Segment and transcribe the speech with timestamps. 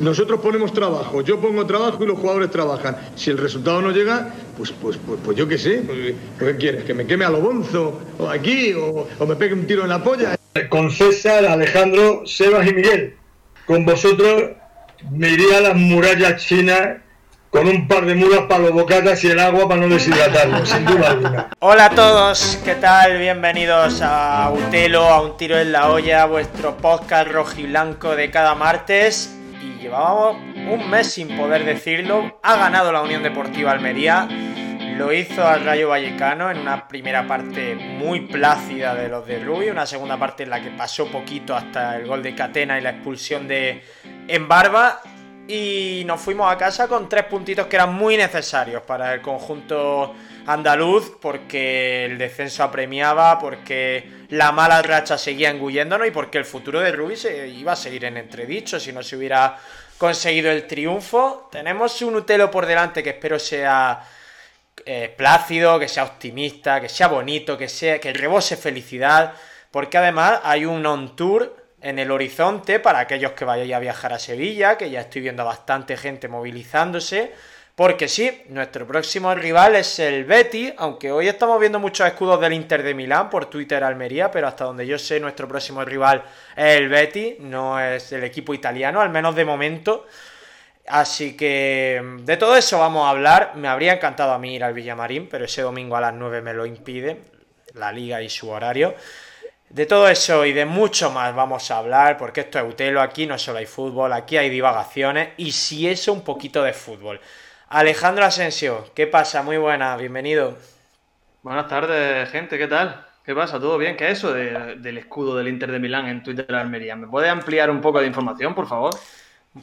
[0.00, 2.98] Nosotros ponemos trabajo, yo pongo trabajo y los jugadores trabajan.
[3.16, 6.84] Si el resultado no llega, pues, pues, pues, pues yo qué sé, pues, ¿qué quieres?
[6.84, 7.98] ¿Que me queme a lo bonzo?
[8.18, 8.74] ¿O aquí?
[8.74, 10.36] O, ¿O me pegue un tiro en la polla?
[10.68, 13.16] Con César, Alejandro, Sebas y Miguel.
[13.66, 14.50] Con vosotros
[15.12, 16.98] me iría a las murallas chinas
[17.48, 20.84] con un par de mulas para los bocatas y el agua para no deshidratarlo, sin
[20.84, 21.48] duda alguna.
[21.58, 23.18] Hola a todos, ¿qué tal?
[23.18, 29.39] Bienvenidos a Utelo, a Un Tiro en la Olla, vuestro podcast rojiblanco de cada martes.
[29.62, 32.40] Y llevábamos un mes sin poder decirlo.
[32.42, 34.28] Ha ganado la Unión Deportiva Almería.
[34.96, 39.72] Lo hizo al Rayo Vallecano en una primera parte muy plácida de los de Rubio,
[39.72, 42.90] una segunda parte en la que pasó poquito hasta el gol de Catena y la
[42.90, 43.82] expulsión de
[44.28, 45.00] Embarba
[45.50, 50.14] y nos fuimos a casa con tres puntitos que eran muy necesarios para el conjunto
[50.46, 56.80] andaluz porque el descenso apremiaba, porque la mala racha seguía engulléndonos y porque el futuro
[56.80, 59.58] de Rubí se iba a seguir en entredicho si no se hubiera
[59.98, 61.48] conseguido el triunfo.
[61.52, 64.02] Tenemos un Utelo por delante que espero sea
[64.86, 69.34] eh, plácido, que sea optimista, que sea bonito, que sea que rebose felicidad,
[69.70, 74.12] porque además hay un on tour en el horizonte para aquellos que vayáis a viajar
[74.12, 77.32] a Sevilla, que ya estoy viendo bastante gente movilizándose.
[77.80, 82.52] Porque sí, nuestro próximo rival es el Betty, aunque hoy estamos viendo muchos escudos del
[82.52, 86.22] Inter de Milán por Twitter Almería, pero hasta donde yo sé nuestro próximo rival
[86.54, 90.06] es el Betty, no es el equipo italiano, al menos de momento.
[90.88, 93.52] Así que de todo eso vamos a hablar.
[93.54, 96.52] Me habría encantado a mí ir al Villamarín, pero ese domingo a las 9 me
[96.52, 97.22] lo impide
[97.72, 98.94] la liga y su horario.
[99.70, 103.26] De todo eso y de mucho más vamos a hablar, porque esto es Utelo, aquí
[103.26, 107.18] no solo hay fútbol, aquí hay divagaciones y si eso un poquito de fútbol.
[107.70, 109.44] Alejandro Asensio, ¿qué pasa?
[109.44, 110.58] Muy buena, bienvenido.
[111.42, 113.06] Buenas tardes, gente, ¿qué tal?
[113.24, 113.60] ¿Qué pasa?
[113.60, 113.96] ¿Todo bien?
[113.96, 116.96] ¿Qué es eso de, del escudo del Inter de Milán en Twitter de Almería?
[116.96, 118.90] ¿Me puede ampliar un poco de información, por favor?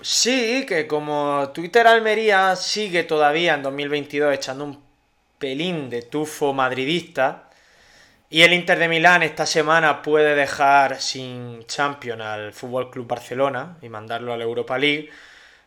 [0.02, 4.82] Sí, que como Twitter Almería sigue todavía en 2022 echando un
[5.38, 7.50] pelín de tufo madridista,
[8.30, 13.78] y el Inter de Milán esta semana puede dejar sin champion al Fútbol Club Barcelona
[13.82, 15.10] y mandarlo a la Europa League.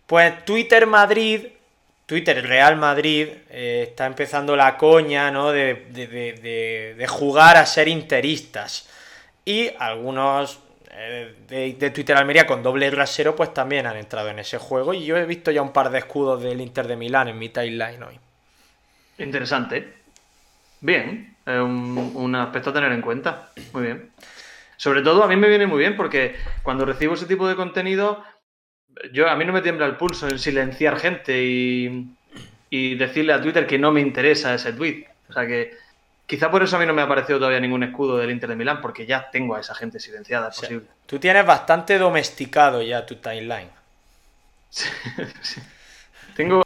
[0.06, 1.47] Pues Twitter Madrid,
[2.10, 5.53] Twitter Real Madrid, eh, está empezando la coña ¿no?
[5.53, 8.88] de, jugar a ser interistas.
[9.44, 10.59] Y algunos
[10.91, 11.37] eh,
[11.78, 14.93] de, Twitter Almería con doble rasero, pues también han entrado en ese juego.
[14.93, 17.49] Y yo he visto ya un par de escudos del Inter de Milán en mi
[17.49, 18.19] timeline hoy.
[19.19, 19.94] Interesante.
[20.81, 23.50] Bien, es un, un, aspecto a tener en cuenta.
[23.72, 24.10] Muy bien.
[24.76, 26.34] Sobre todo a mí me viene muy bien porque
[26.65, 28.25] cuando recibo ese tipo de contenido,
[29.12, 32.06] yo a mí no me tiembla el pulso en silenciar gente y,
[32.70, 35.06] y decirle a Twitter que no me interesa ese tweet.
[35.28, 35.74] O sea que
[36.26, 38.56] quizá por eso a mí no me ha aparecido todavía ningún escudo del Inter de
[38.56, 40.48] Milán, porque ya tengo a esa gente silenciada.
[40.48, 40.86] Es O sea, posible.
[41.06, 43.70] tú tienes bastante domesticado ya tu timeline.
[44.68, 44.88] Sí,
[45.42, 45.60] sí.
[46.36, 46.62] Tengo,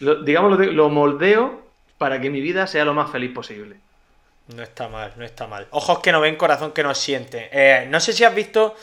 [0.00, 1.66] lo, digamos, lo, lo moldeo
[1.98, 3.76] para que mi vida sea lo más feliz posible.
[4.54, 5.66] No está mal, no está mal.
[5.70, 7.48] Ojos que no ven, corazón que no siente.
[7.52, 8.76] Eh, no sé si has visto,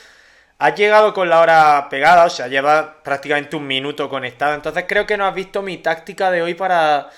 [0.60, 4.54] has llegado con la hora pegada, o sea, lleva prácticamente un minuto conectado.
[4.54, 7.10] Entonces creo que no has visto mi táctica de hoy para,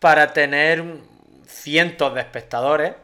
[0.00, 0.84] para tener
[1.46, 2.94] cientos de espectadores.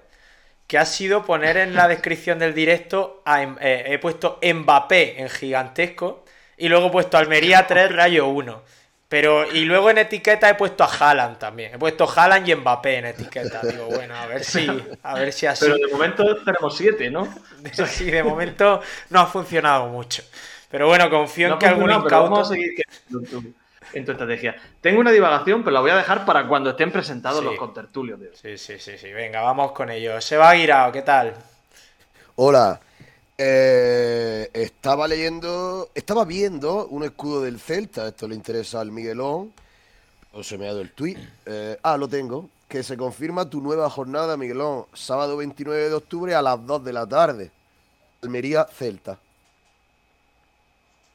[0.67, 5.29] Que ha sido poner en la descripción del directo, a, eh, he puesto Mbappé en
[5.29, 6.25] gigantesco
[6.57, 8.63] y luego he puesto Almería 3, Rayo 1.
[9.11, 11.75] Pero, y luego en etiqueta he puesto a Haaland también.
[11.75, 13.61] He puesto Haaland y Mbappé en etiqueta.
[13.61, 14.69] Digo, bueno, a ver si,
[15.03, 15.65] a ver si así.
[15.65, 17.27] Pero de momento tenemos siete, ¿no?
[17.89, 20.23] Sí, de momento no ha funcionado mucho.
[20.71, 22.23] Pero bueno, confío en no que algún incauto.
[22.23, 22.71] Vamos a seguir
[23.11, 23.55] en tu,
[23.95, 24.55] en tu, estrategia.
[24.81, 27.47] Tengo una divagación, pero la voy a dejar para cuando estén presentados sí.
[27.47, 28.21] los contertulios.
[28.21, 29.13] De sí, sí, sí, sí.
[29.13, 30.21] Venga, vamos con ello.
[30.21, 31.35] Seba Guirao, ¿qué tal?
[32.37, 32.81] Hola.
[33.43, 39.55] Eh, estaba leyendo, estaba viendo un escudo del Celta, esto le interesa al Miguelón,
[40.35, 41.17] o se me ha dado el tweet.
[41.47, 46.35] Eh, ah, lo tengo, que se confirma tu nueva jornada, Miguelón, sábado 29 de octubre
[46.35, 47.51] a las 2 de la tarde.
[48.23, 49.19] Almería Celta.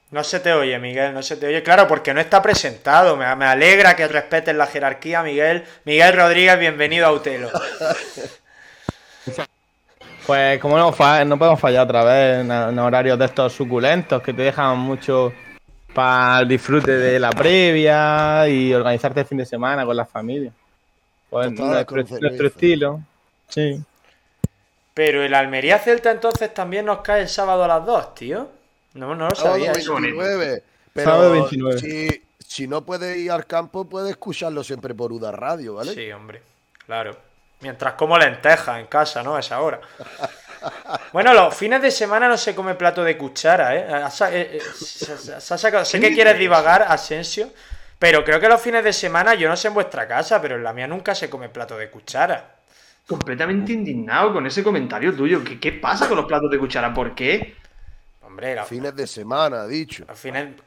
[0.09, 1.61] No se te oye, Miguel, no se te oye.
[1.61, 3.17] Claro, porque no está presentado.
[3.17, 5.63] Me, me alegra que respetes la jerarquía, Miguel.
[5.83, 7.51] Miguel Rodríguez, bienvenido a Utelo.
[10.25, 10.91] Pues como no,
[11.25, 15.31] no podemos fallar otra vez en, en, horarios de estos suculentos que te dejan mucho
[15.93, 20.51] para el disfrute de la previa y organizarte el fin de semana con la familia.
[21.29, 23.01] Pues nuestro, nuestro estilo.
[23.49, 23.81] Sí.
[24.93, 28.49] Pero el Almería Celta entonces también nos cae el sábado a las 2, tío.
[28.93, 29.73] No, no lo sabía.
[29.75, 30.63] Sábado 29.
[30.93, 31.79] Pero sábado 29.
[31.79, 35.93] Si, si no puedes ir al campo, puedes escucharlo siempre por Uda Radio, ¿vale?
[35.93, 36.41] Sí, hombre.
[36.85, 37.16] Claro.
[37.66, 39.35] Mientras como lentejas en casa, ¿no?
[39.35, 39.79] A esa hora.
[41.12, 43.88] Bueno, los fines de semana no se come plato de cuchara, ¿eh?
[43.90, 44.08] Eh,
[44.53, 47.50] eh, se- se- se ha sacado- Sé que quieres divagar, Asensio,
[47.97, 50.64] pero creo que los fines de semana, yo no sé en vuestra casa, pero en
[50.64, 52.52] la mía nunca se come plato de cuchara.
[53.08, 55.44] Completamente indignado con ese comentario tuyo.
[55.44, 56.94] ¿Qué, qué pasa con los platos de cuchara?
[56.94, 57.56] ¿Por qué?
[58.35, 60.05] Hombre, la- Fines de semana, ha dicho.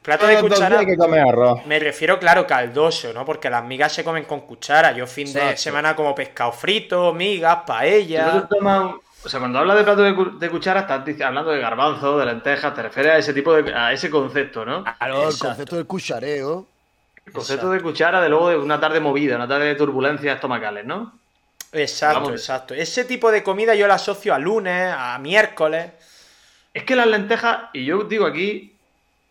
[0.01, 0.79] Plato de días cuchara...
[0.79, 1.65] hay que comer arroz.
[1.67, 3.23] Me refiero, claro, caldoso, ¿no?
[3.25, 4.91] Porque las migas se comen con cuchara.
[4.91, 8.47] Yo fin de semana como pescado frito, migas, paella...
[9.23, 12.25] O sea, cuando hablas de plato de, cu- de cuchara, estás hablando de garbanzo, de
[12.25, 13.73] lentejas, te refieres a ese tipo de.
[13.73, 14.83] a ese concepto, ¿no?
[14.85, 16.65] Claro, el concepto del cuchareo.
[17.25, 20.85] El concepto de cuchara de luego de una tarde movida, una tarde de turbulencias estomacales,
[20.85, 21.19] ¿no?
[21.73, 22.39] Exacto, Vamos.
[22.39, 22.73] exacto.
[22.73, 25.91] Ese tipo de comida yo la asocio a lunes, a miércoles.
[26.73, 28.75] Es que las lentejas, y yo digo aquí,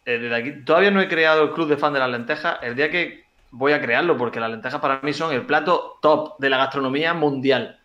[0.04, 2.58] eh, desde aquí, todavía no he creado el club de fan de las lentejas.
[2.62, 6.38] El día que voy a crearlo, porque las lentejas para mí son el plato top
[6.38, 7.78] de la gastronomía mundial.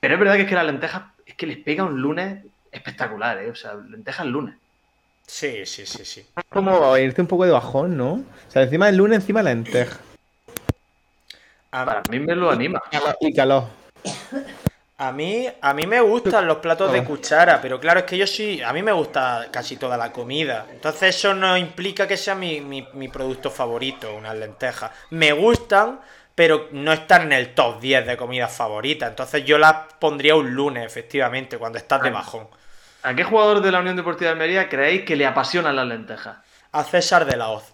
[0.00, 3.38] Pero es verdad que es que las lentejas, es que les pega un lunes espectacular,
[3.38, 3.50] ¿eh?
[3.50, 4.54] O sea, lentejas lunes.
[5.26, 6.26] Sí, sí, sí, sí.
[6.50, 8.12] Como irte un poco de bajón, ¿no?
[8.12, 9.98] O sea, encima del lunes, encima la lenteja.
[11.70, 12.82] A, Para mí me lo anima.
[13.20, 13.64] Y calor.
[14.96, 18.26] A mí, a mí me gustan los platos de cuchara, pero claro, es que yo
[18.26, 20.66] sí, a mí me gusta casi toda la comida.
[20.70, 24.92] Entonces eso no implica que sea mi, mi- mi producto favorito, unas lentejas.
[25.10, 26.00] Me gustan,
[26.34, 29.10] pero no están en el top 10 de comidas favoritas.
[29.10, 32.46] Entonces yo las pondría un lunes, efectivamente, cuando estás de bajón.
[33.02, 36.36] ¿A qué jugador de la Unión Deportiva de Almería creéis que le apasionan las lentejas?
[36.72, 37.64] A César de la Hoz.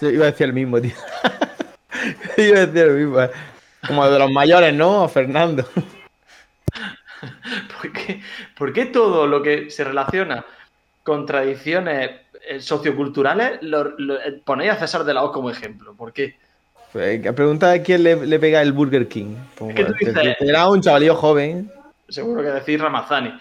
[0.00, 0.94] Yo iba a decir el mismo, tío.
[2.38, 3.20] iba a decir el mismo.
[3.20, 3.30] eh.
[3.86, 5.06] Como de los mayores, ¿no?
[5.08, 5.68] Fernando.
[8.14, 10.44] ¿Por qué, por qué todo lo que se relaciona
[11.02, 12.10] con tradiciones
[12.48, 15.94] eh, socioculturales lo, lo- eh, ponéis a César de la Hoz como ejemplo?
[15.94, 16.36] ¿Por qué?
[16.92, 19.36] Que Pregunta a quién le, le pega el Burger King.
[19.74, 21.70] Que tú que- dices- que Era un chavalillo joven.
[22.08, 23.32] Seguro que decís Ramazani.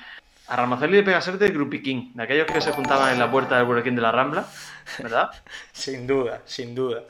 [0.48, 3.58] A Ramazani le pega ser de Grupiquín, de aquellos que se juntaban en la puerta
[3.58, 4.46] del Burger King de la Rambla,
[5.00, 5.30] ¿verdad?
[5.72, 7.04] Sin duda, sin duda.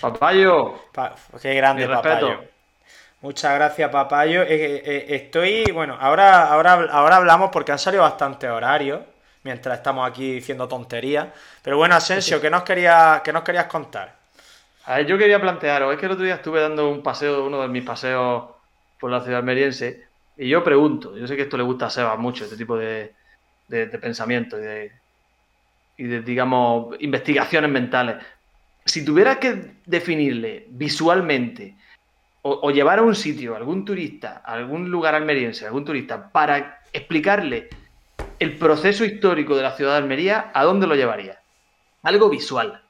[0.00, 1.86] Papayo, Pa- qué grande.
[1.86, 2.44] Papayo.
[3.22, 4.42] Muchas gracias, Papayo.
[4.42, 9.00] Eh, eh, eh, estoy, bueno, ahora, ahora, ahora hablamos porque han salido bastantes horarios
[9.44, 11.28] mientras estamos aquí diciendo tonterías.
[11.62, 14.20] Pero bueno, Asensio, ¿qué nos querías, qué nos querías contar?
[14.84, 17.62] a ver, yo quería plantearos, es que el otro día estuve dando un paseo, uno
[17.62, 18.46] de mis paseos
[18.98, 22.16] por la ciudad almeriense, y yo pregunto, yo sé que esto le gusta a Seba
[22.16, 23.12] mucho, este tipo de,
[23.68, 24.92] de, de pensamiento y de,
[25.98, 28.16] y de, digamos, investigaciones mentales.
[28.84, 31.76] Si tuvieras que definirle visualmente
[32.42, 35.84] o, o llevar a un sitio, a algún turista, a algún lugar almeriense, a algún
[35.84, 37.70] turista, para explicarle
[38.38, 41.40] el proceso histórico de la ciudad de Almería, ¿a dónde lo llevaría?
[42.02, 42.82] Algo visual.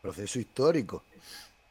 [0.00, 1.02] Proceso histórico.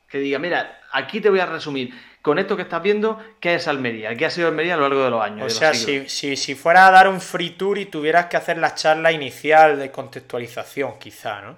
[0.09, 3.67] que diga, mira, aquí te voy a resumir con esto que estás viendo, ¿qué es
[3.67, 4.15] Almería?
[4.15, 5.45] ¿Qué ha sido Almería a lo largo de los años?
[5.45, 8.57] O sea, si, si, si fuera a dar un free tour y tuvieras que hacer
[8.57, 11.57] la charla inicial de contextualización, quizá, ¿no?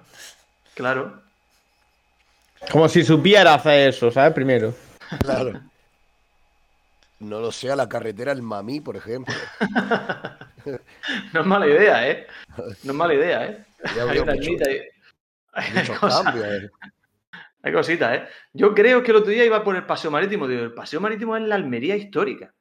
[0.74, 1.25] Claro.
[2.70, 4.32] Como si supiera hacer eso, ¿sabes?
[4.32, 4.74] Primero.
[5.20, 5.60] Claro.
[7.20, 9.34] No lo sé, a la carretera El Mamí, por ejemplo.
[11.32, 12.26] No es mala idea, ¿eh?
[12.82, 13.64] No es mala idea, ¿eh?
[13.94, 14.02] Ya
[15.52, 16.46] Hay mucho- cosas, cambios.
[16.64, 16.70] eh.
[17.62, 18.24] hay cositas, ¿eh?
[18.52, 20.48] Yo creo que el otro día iba por el paseo marítimo.
[20.48, 22.52] Digo, el paseo marítimo es la Almería histórica.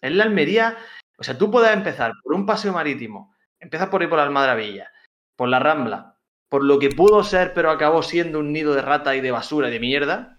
[0.00, 0.76] Es la Almería.
[1.16, 3.34] O sea, tú puedes empezar por un paseo marítimo.
[3.60, 4.90] Empiezas por ir por la Almadravilla,
[5.36, 6.13] por la Rambla,
[6.54, 9.66] por lo que pudo ser, pero acabó siendo un nido de rata y de basura
[9.68, 10.36] y de mierda,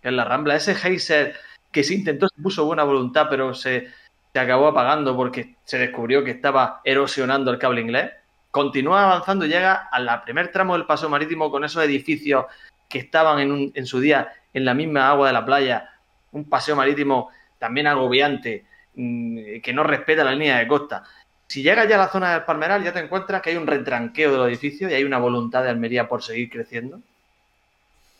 [0.00, 0.54] que es la Rambla.
[0.54, 1.34] Ese geyser
[1.72, 3.88] que se intentó, se puso buena voluntad, pero se,
[4.32, 8.08] se acabó apagando porque se descubrió que estaba erosionando el cable inglés.
[8.52, 12.44] Continúa avanzando y llega a la primer tramo del paseo marítimo con esos edificios
[12.88, 15.90] que estaban en, un- en su día en la misma agua de la playa.
[16.30, 21.02] Un paseo marítimo también agobiante, mm, que no respeta la línea de costa.
[21.48, 24.30] Si llegas ya a la zona del Palmeral, ya te encuentras que hay un retranqueo
[24.32, 27.00] de los edificios y hay una voluntad de Almería por seguir creciendo.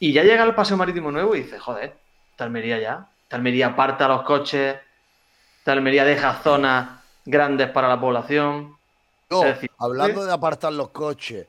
[0.01, 1.95] Y ya llega al paseo marítimo nuevo y dices, joder,
[2.31, 3.07] esta Almería ya.
[3.25, 4.77] Esta Almería aparta los coches,
[5.59, 8.77] esta Almería deja zonas grandes para la población.
[9.31, 11.47] No, decir, hablando de apartar los coches,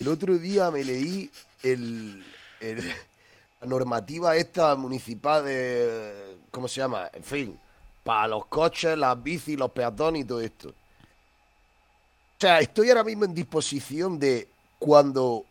[0.00, 1.30] el otro día me leí
[1.62, 2.24] el,
[2.60, 2.78] el-
[3.60, 7.08] la normativa esta municipal de, ¿cómo se llama?
[7.12, 7.58] En fin,
[8.02, 10.74] para los coches, las bicis, los peatones y todo esto.
[12.42, 14.48] O sea, estoy ahora mismo en disposición de
[14.80, 15.44] cuando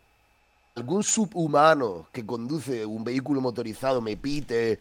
[0.74, 4.78] algún subhumano que conduce un vehículo motorizado me pite,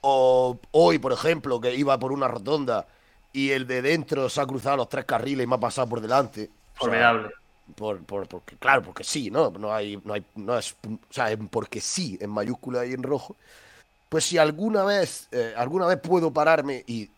[0.00, 2.88] o hoy, por ejemplo, que iba por una rotonda
[3.32, 6.00] y el de dentro se ha cruzado los tres carriles y me ha pasado por
[6.00, 6.50] delante.
[6.78, 7.30] O sea, Formidable.
[7.76, 9.50] por, por- porque, claro, porque sí, ¿no?
[9.52, 13.36] No hay, no hay, no es, o sea, porque sí, en mayúscula y en rojo.
[14.08, 17.10] Pues si alguna vez, eh, alguna vez puedo pararme y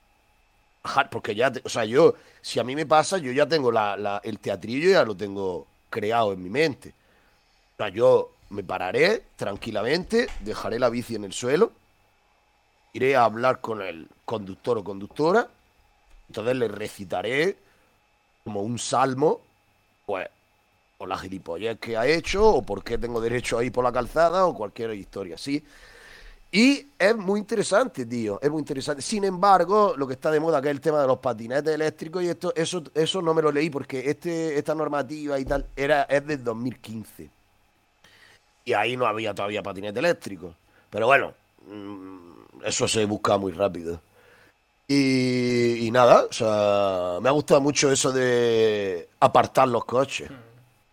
[1.11, 4.21] Porque ya, te- o sea, yo, si a mí me pasa, yo ya tengo la,
[4.25, 6.95] el teatrillo, ya lo tengo creado en mi mente.
[7.75, 11.73] O sea, yo me pararé tranquilamente, dejaré la bici en el suelo,
[12.93, 15.49] iré a hablar con el conductor o conductora,
[16.29, 17.59] entonces le recitaré
[18.45, 19.43] como un salmo,
[20.07, 20.29] pues,
[20.99, 23.93] o la gilipollez que ha hecho, o por qué tengo derecho a ir por la
[23.93, 25.65] calzada, o cualquier historia así.
[26.51, 29.03] Y es muy interesante, tío, es muy interesante.
[29.03, 32.23] Sin embargo, lo que está de moda, que es el tema de los patinetes eléctricos,
[32.23, 36.05] y esto, eso, eso no me lo leí porque este, esta normativa y tal era,
[36.05, 37.29] es del 2015.
[38.65, 40.55] Y ahí no había todavía patinete eléctrico.
[40.89, 41.35] Pero bueno,
[41.67, 44.01] mm, eso se busca muy rápido.
[44.87, 50.31] Y, y nada, o sea, me ha gustado mucho eso de apartar los coches.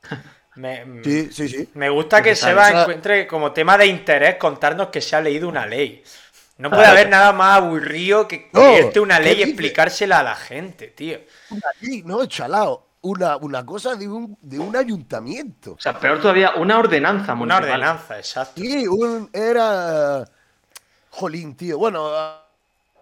[0.56, 1.70] Me, Sí, sí, sí.
[1.74, 2.36] me gusta que.
[2.36, 6.04] Seba O sea- encuentre como tema de interés contarnos que se ha leído una ley.
[6.58, 10.24] No puede haber nada más aburrido que No, leerte una ¿qué ley y explicársela a
[10.24, 11.20] la gente, tío.
[11.50, 12.86] Una ley, no, chalao.
[13.02, 15.74] Una, una cosa de un, de un ayuntamiento.
[15.74, 17.64] O sea, peor todavía, una ordenanza Una municipal.
[17.70, 18.62] ordenanza, exacto.
[18.62, 20.26] Sí, un, era.
[21.10, 21.78] Jolín, tío.
[21.78, 22.10] Bueno,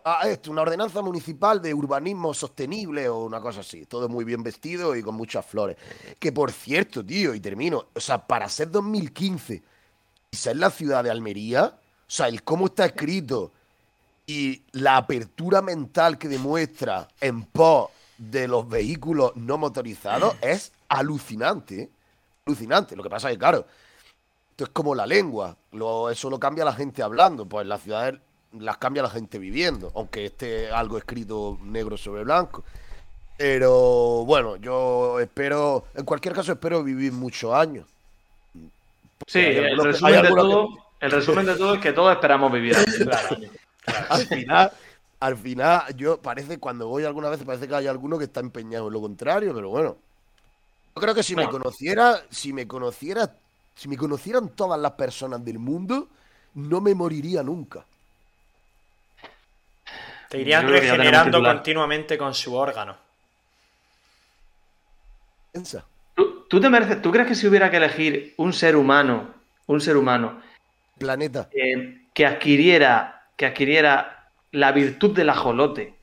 [0.05, 3.85] a- a esto, una ordenanza municipal de urbanismo sostenible o una cosa así.
[3.85, 5.77] Todo muy bien vestido y con muchas flores.
[6.19, 7.85] Que por cierto, tío, y termino.
[7.93, 9.63] O sea, para ser 2015
[10.31, 13.51] y ser la ciudad de Almería, o sea, el cómo está escrito
[14.25, 21.81] y la apertura mental que demuestra en pos de los vehículos no motorizados es alucinante.
[21.83, 21.89] ¿eh?
[22.45, 22.95] Alucinante.
[22.95, 23.65] Lo que pasa es que, claro,
[24.51, 25.57] esto es como la lengua.
[25.71, 27.45] Lo- eso lo cambia la gente hablando.
[27.47, 28.19] Pues las ciudades
[28.59, 29.91] las cambia la gente viviendo.
[29.95, 32.63] Aunque esté algo escrito negro sobre blanco.
[33.37, 37.87] Pero bueno, yo espero, en cualquier caso, espero vivir muchos años.
[39.27, 40.67] Sí, el resumen, de que- todo,
[40.99, 42.75] el resumen de todo es que todos esperamos vivir.
[44.09, 44.71] al final,
[45.19, 48.87] al final, yo parece, cuando voy alguna vez, parece que hay alguno que está empeñado
[48.87, 49.97] en lo contrario, pero bueno.
[50.95, 53.35] Yo creo que si me conociera, si me conociera,
[53.73, 56.07] si me conocieran todas las personas del mundo,
[56.53, 57.83] no me moriría nunca.
[60.33, 62.97] Te irían regenerando continuamente con su órgano.
[65.51, 65.85] Piensa.
[66.15, 69.31] ¿Tú, tú te mereces, ¿Tú crees que si hubiera que elegir un ser humano,
[69.67, 70.41] un ser humano
[70.97, 71.49] Planeta.
[71.51, 75.93] eh, que adquiriera, que adquiriera la virtud del ajolote?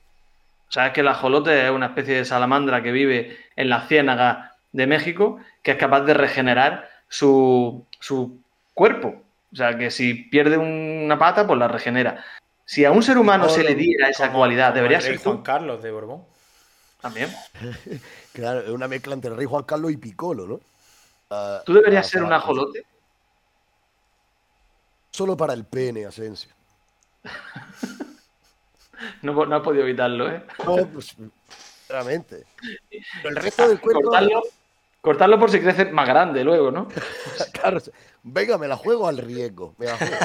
[0.69, 4.87] Sabes que el ajolote es una especie de salamandra que vive en la ciénaga de
[4.87, 8.39] México, que es capaz de regenerar su, su
[8.73, 9.21] cuerpo.
[9.51, 12.23] O sea, que si pierde una pata, pues la regenera.
[12.71, 15.17] Si a un ser humano se le diera esa Como- cualidad, como debería el rey
[15.17, 16.23] ser Juan tú Carlos de Borbón.
[17.01, 17.29] también.
[18.31, 20.61] Claro, es una mezcla entre el rey Juan Carlos y Piccolo, ¿no?
[21.29, 22.85] Ah, Tú deberías ah, ser un ajolote.
[25.11, 26.49] Solo para el pene, Asensio.
[29.23, 30.45] No, no has podido evitarlo, ¿eh?
[30.63, 32.45] No, pues, sinceramente.
[33.23, 34.03] Pero el resto del cuerpo.
[34.03, 34.43] Cortarlo,
[35.01, 36.87] cortarlo por si crece más grande luego, ¿no?
[37.51, 37.81] Claro,
[38.23, 39.73] venga, me la juego al riesgo.
[39.79, 40.15] Me la juego.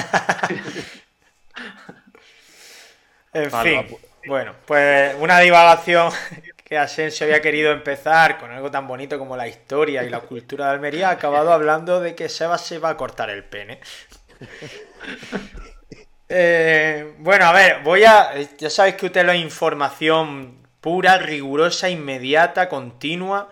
[3.33, 4.01] En Vale, fin, pues.
[4.25, 6.11] bueno, pues una divagación
[6.63, 10.65] que Asensio había querido empezar con algo tan bonito como la historia y la cultura
[10.67, 13.79] de Almería, ha acabado hablando de que Seba se va a cortar el pene.
[16.29, 18.33] Eh, bueno, a ver, voy a.
[18.57, 23.49] Ya sabéis que usted lo es información pura, rigurosa, inmediata, continua.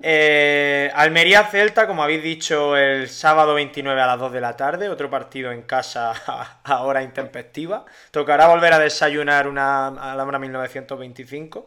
[0.00, 4.88] Eh, Almería Celta, como habéis dicho, el sábado 29 a las 2 de la tarde,
[4.88, 6.12] otro partido en casa
[6.64, 7.84] a, hora intempestiva.
[8.10, 11.66] Tocará volver a desayunar una, a la hora 1925.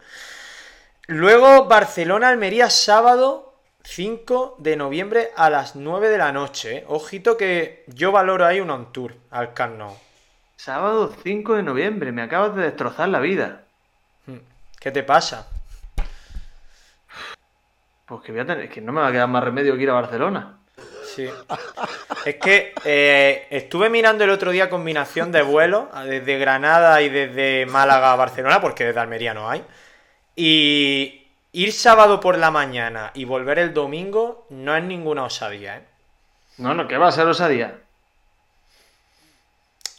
[1.08, 3.54] Luego Barcelona-Almería, sábado
[3.84, 6.78] 5 de noviembre a las 9 de la noche.
[6.78, 6.86] ¿eh?
[6.88, 9.96] Ojito que yo valoro ahí un on tour al Camp Nou.
[10.56, 13.62] Sábado 5 de noviembre, me acabas de destrozar la vida.
[14.80, 15.48] ¿Qué te pasa?
[18.06, 19.90] Pues que voy a tener, que no me va a quedar más remedio que ir
[19.90, 20.58] a Barcelona.
[21.16, 21.30] Sí.
[22.26, 27.66] Es que eh, estuve mirando el otro día combinación de vuelos desde Granada y desde
[27.66, 29.64] Málaga a Barcelona, porque desde Almería no hay.
[30.36, 35.84] Y ir sábado por la mañana y volver el domingo no es ninguna osadía, ¿eh?
[36.58, 37.82] No, no, ¿qué va a ser osadía?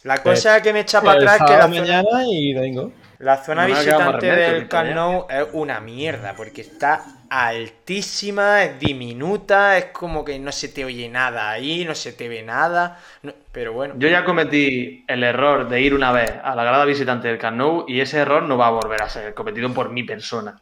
[0.03, 2.93] La cosa que me echa para Pues atrás es que la zona, mañana y domingo.
[3.19, 8.79] la zona No visitante remedio del Camp Nou es una mierda, porque está altísima, es
[8.79, 12.99] diminuta, es como que no se te oye nada ahí, no se te ve nada.
[13.23, 13.95] no- pero bueno.
[13.97, 17.57] Yo ya cometí el error de ir una vez a la grada visitante del Camp
[17.57, 20.59] Nou y ese error no va a volver a ser cometido por mi persona.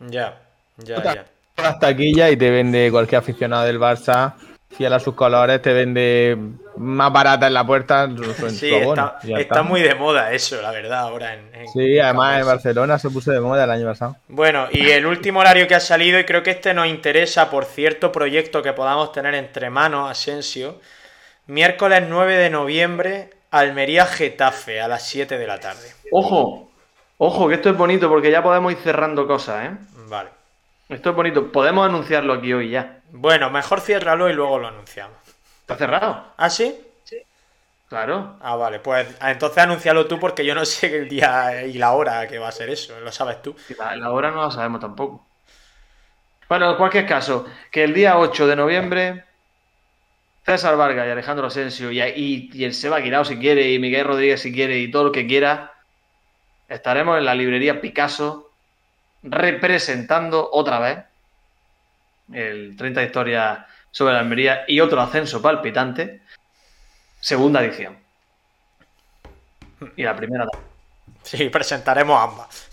[0.00, 0.40] Ya,
[0.78, 1.24] ya, ya.
[1.56, 4.34] Las taquillas y te vende cualquier aficionado del Barça,
[4.70, 6.36] fiel a sus colores, te vende
[6.76, 10.60] más barata en la puerta en su Sí, abono, está, está muy de moda eso,
[10.60, 12.46] la verdad, ahora en, en- Sí, además en.
[12.46, 14.16] Barcelona se puso de moda el año pasado.
[14.28, 17.64] Bueno, y el último horario que ha salido, y creo que este nos interesa por
[17.64, 20.80] cierto proyecto que podamos tener entre manos, Asensio.
[21.46, 25.92] Miércoles 9 de noviembre, Almería Getafe, a las 7 de la tarde.
[26.10, 26.70] Ojo,
[27.18, 29.70] ojo, que esto es bonito porque ya podemos ir cerrando cosas, ¿eh?
[30.08, 30.30] Vale.
[30.88, 31.52] Esto es bonito.
[31.52, 32.98] Podemos anunciarlo aquí hoy ya.
[33.10, 35.16] Bueno, mejor ciérralo y luego lo anunciamos.
[35.64, 36.32] ¿Está cerrado?
[36.36, 36.68] ¿Ah, sí?
[37.88, 38.38] Claro.
[38.40, 41.92] Ah, vale, pues ah, entonces anúncialo tú porque yo no sé el día y la
[41.92, 43.54] hora que va a ser eso, lo sabes tú.
[43.78, 45.26] La, la hora no la sabemos tampoco.
[46.48, 49.24] Bueno, en cualquier caso, que el día 8 de noviembre,
[50.46, 54.06] César Vargas y Alejandro Asensio y, y, y el Seba Guirao si quiere, y Miguel
[54.06, 55.72] Rodríguez si quiere, y todo lo que quiera,
[56.68, 58.52] estaremos en la librería Picasso
[59.22, 60.98] representando otra vez
[62.32, 63.58] el 30 historias
[63.94, 66.20] sobre la Almería y otro ascenso palpitante,
[67.20, 67.96] segunda edición.
[69.94, 70.72] Y la primera también.
[71.22, 72.68] Sí, presentaremos ambas.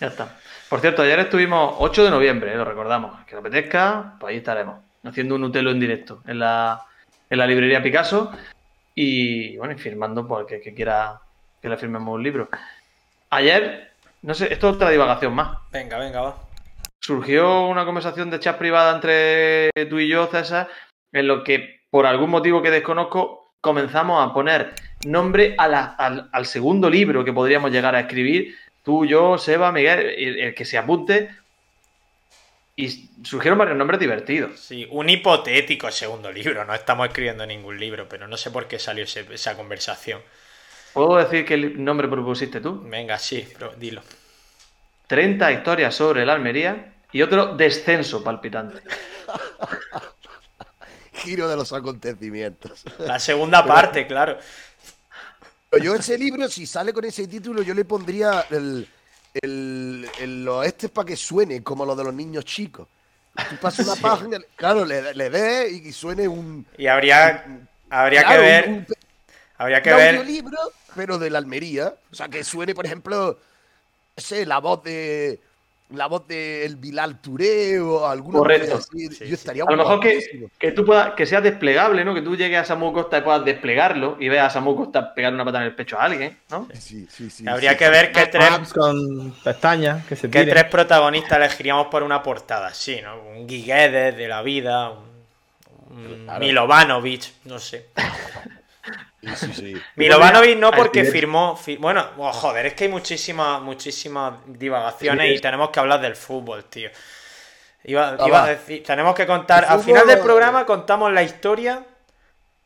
[0.00, 0.36] Ya está.
[0.68, 3.24] Por cierto, ayer estuvimos 8 de noviembre, eh, lo recordamos.
[3.24, 4.80] Que le apetezca, pues ahí estaremos.
[5.04, 6.84] Haciendo un Utelo en directo en la,
[7.30, 8.32] en la librería Picasso.
[8.96, 11.20] Y bueno, y firmando por el que, que quiera
[11.62, 12.48] que le firmemos un libro.
[13.30, 15.56] Ayer, no sé, esto es otra divagación más.
[15.70, 16.43] Venga, venga, va.
[17.04, 20.70] Surgió una conversación de chat privada entre tú y yo, César,
[21.12, 24.72] en lo que, por algún motivo que desconozco, comenzamos a poner
[25.04, 28.56] nombre a la- al, al segundo libro que podríamos llegar a escribir.
[28.82, 31.28] Tú, yo, Seba, Miguel, el, el que se apunte.
[32.74, 32.88] Y
[33.22, 34.58] surgieron varios nombres divertidos.
[34.60, 38.78] Sí, un hipotético segundo libro, no estamos escribiendo ningún libro, pero no sé por qué
[38.78, 40.22] salió ese- esa conversación.
[40.94, 42.80] ¿Puedo decir qué nombre propusiste tú?
[42.88, 44.02] Venga, sí, pero dilo.
[45.06, 48.82] 30 historias sobre la Almería y otro descenso palpitante.
[51.12, 52.84] Giro de los acontecimientos.
[52.98, 54.36] La segunda parte, claro.
[55.70, 58.88] Pero yo ese libro, si sale con ese título, yo le pondría el,
[59.40, 62.88] el, el- los este para que suene como lo de los niños chicos.
[63.48, 66.66] Tú pasas una página, claro, le, le des y suene un...
[66.76, 67.44] Y habría,
[67.90, 68.86] habría claro, que ver, un- un
[69.56, 70.58] habría que un ver, audiolibro,
[70.96, 71.94] pero de la Almería.
[72.10, 73.38] O sea, que suene, por ejemplo,
[74.16, 75.40] no sé, la voz de...
[75.96, 78.72] La voz de el Bilal Touré o alguna Correcto.
[78.76, 79.08] cosa así.
[79.10, 79.34] Sí, Yo sí.
[79.34, 82.14] estaría A lo mejor que, que tú puedas, que sea desplegable, ¿no?
[82.14, 85.32] Que tú llegues a Samu Costa y puedas desplegarlo y veas a Samu Costa pegar
[85.32, 86.68] una patada en el pecho a alguien, ¿no?
[86.72, 87.78] Sí, sí, sí, habría sí.
[87.78, 92.72] que ver qué tres, con pestañas que se qué tres protagonistas elegiríamos por una portada,
[92.74, 93.20] sí, ¿no?
[93.22, 95.04] Un Guiguedes de la vida, un,
[95.90, 96.40] un Claro.
[96.40, 97.90] Milovanovic, no sé.
[99.20, 99.86] Sí, sí, sí.
[99.96, 105.40] Milovanovic no porque firmó, fi- bueno, oh, joder, es que hay muchísimas, muchísimas divagaciones y
[105.40, 106.90] tenemos que hablar del fútbol, tío.
[107.84, 108.50] Iba, Ah, iba a va.
[108.50, 111.84] decir, tenemos que contar, al final del programa contamos la historia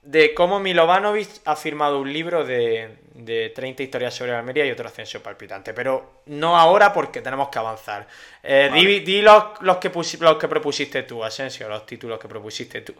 [0.02, 4.88] de cómo Milovanovic ha firmado un libro de, de 30 historias sobre Almería y otro
[4.88, 8.06] ascenso palpitante, pero no ahora porque tenemos que avanzar.
[8.42, 12.82] Eh, Di, di los, los que los que propusiste tú, Asensio, los títulos que propusiste
[12.82, 12.94] tú.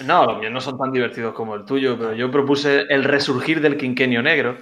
[0.00, 3.60] No, los míos no son tan divertidos como el tuyo, pero yo propuse el resurgir
[3.60, 4.58] del quinquenio negro.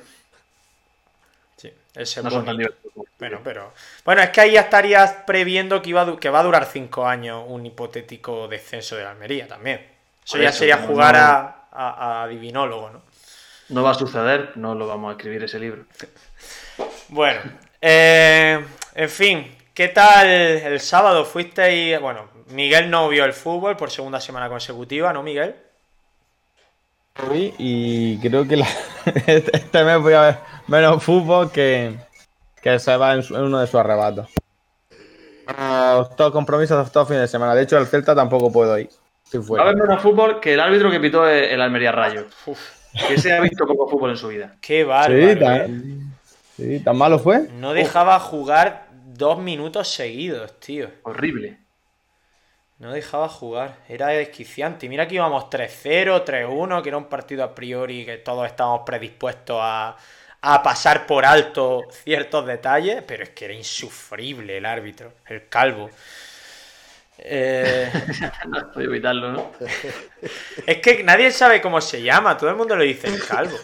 [1.57, 3.07] Sí, ese No son tan divertidos.
[3.19, 3.73] Bueno, pero.
[4.05, 7.07] Bueno, es que ahí ya estarías previendo que, iba a que va a durar cinco
[7.07, 9.87] años un hipotético descenso de la Almería también.
[10.25, 11.19] Eso Por ya eso, sería jugar no.
[11.19, 13.03] a, a, a divinólogo, ¿no?
[13.69, 15.87] No va a suceder, no lo vamos a escribir ese libro.
[17.09, 17.41] Bueno,
[17.81, 21.25] eh, en fin, ¿qué tal el sábado?
[21.25, 22.01] Fuisteis.
[22.01, 25.55] Bueno, Miguel no vio el fútbol por segunda semana consecutiva, ¿no, Miguel?
[27.33, 28.69] Sí, y creo que la-
[29.27, 31.97] este mes voy a ver menos fútbol que,
[32.63, 34.29] que se va en, su- en uno de sus arrebatos.
[35.47, 37.55] Ah, Todos compromisos todos fines de semana.
[37.55, 38.89] De hecho, el Celta tampoco puedo ir.
[39.35, 42.27] Va a haber menos fútbol que el árbitro que pitó el Almería Rayo.
[42.47, 42.59] Uf,
[43.09, 44.57] Que se ha visto poco fútbol en su vida.
[44.61, 45.21] qué bárbaro.
[45.23, 45.37] Sí, ¿eh?
[45.37, 46.17] tan,
[46.57, 47.49] sí, tan malo fue.
[47.53, 50.89] No dejaba jugar dos minutos seguidos, tío.
[51.03, 51.59] Horrible.
[52.79, 54.87] No dejaba jugar, era desquiciante.
[54.87, 58.83] Y mira que íbamos 3-0, 3-1, que era un partido a priori que todos estábamos
[58.87, 59.97] predispuestos a,
[60.43, 65.91] a pasar por alto ciertos detalles, pero es que era insufrible el árbitro, el calvo.
[67.19, 67.91] Eh,
[68.47, 69.53] No evitarlo, ¿no?
[70.67, 73.57] es que nadie sabe cómo se llama, todo el mundo le dice el calvo.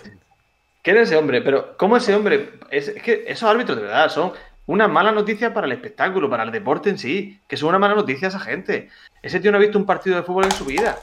[0.82, 1.40] ¿Quién es ese hombre?
[1.42, 2.54] Pero, ¿cómo ese hombre?
[2.70, 4.32] Es, es que esos árbitros, de verdad, son
[4.66, 7.40] una mala noticia para el espectáculo, para el deporte en sí.
[7.46, 8.90] Que son una mala noticia esa gente.
[9.22, 10.98] Ese tío no ha visto un partido de fútbol en su vida.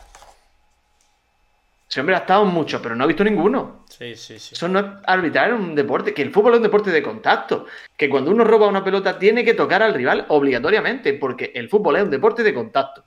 [1.92, 3.84] Ese hombre ha estado en muchos, pero no ha visto ninguno.
[3.90, 4.56] Sí, sí, sí.
[4.56, 7.66] Eso no es arbitrar en un deporte, que el fútbol es un deporte de contacto,
[7.98, 11.98] que cuando uno roba una pelota tiene que tocar al rival obligatoriamente, porque el fútbol
[11.98, 13.04] es un deporte de contacto.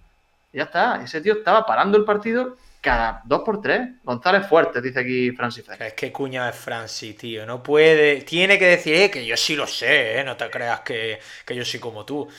[0.53, 3.89] Ya está, ese tío estaba parando el partido cada dos por tres.
[4.05, 5.83] González fuerte, dice aquí Francis Fer.
[5.83, 7.47] Es que cuña es Francis, tío.
[7.47, 8.21] No puede.
[8.23, 10.25] Tiene que decir, eh, que yo sí lo sé, eh.
[10.25, 12.29] No te creas que, que yo soy como tú.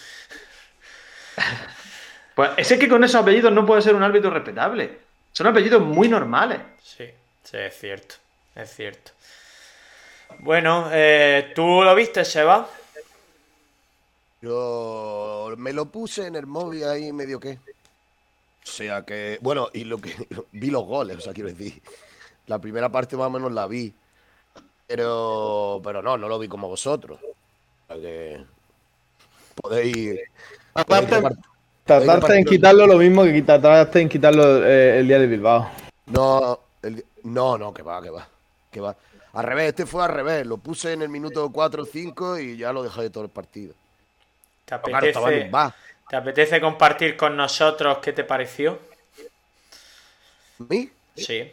[2.36, 5.00] Pues ese que con esos apellidos no puede ser un árbitro respetable.
[5.32, 6.60] Son apellidos muy normales.
[6.84, 7.06] Sí,
[7.42, 8.16] sí, es cierto.
[8.54, 9.12] Es cierto.
[10.40, 12.68] Bueno, eh, ¿tú lo viste, Seba?
[14.42, 17.58] Yo me lo puse en el móvil ahí medio que.
[18.66, 20.14] O sea que, bueno, y lo que
[20.52, 21.82] vi los goles, o sea, quiero decir,
[22.48, 23.94] la primera parte más o menos la vi,
[24.88, 27.20] pero, pero no, no lo vi como vosotros.
[27.22, 28.44] O sea que
[29.62, 30.20] podéis.
[30.74, 31.38] Aparte, podéis
[31.86, 35.70] tardaste en quitarlo lo mismo que tardaste en quitarlo eh, el día de Bilbao.
[36.08, 38.28] No, el- no, no, que va, que va,
[38.72, 38.96] que va.
[39.34, 40.46] Al revés, este fue al revés.
[40.46, 43.30] Lo puse en el minuto 4 o 5 y ya lo dejé de todo el
[43.30, 43.74] partido.
[44.66, 45.72] ¿Te Pero claro,
[46.08, 48.80] ¿Te apetece compartir con nosotros qué te pareció?
[50.60, 50.92] ¿A mí?
[51.16, 51.52] Sí.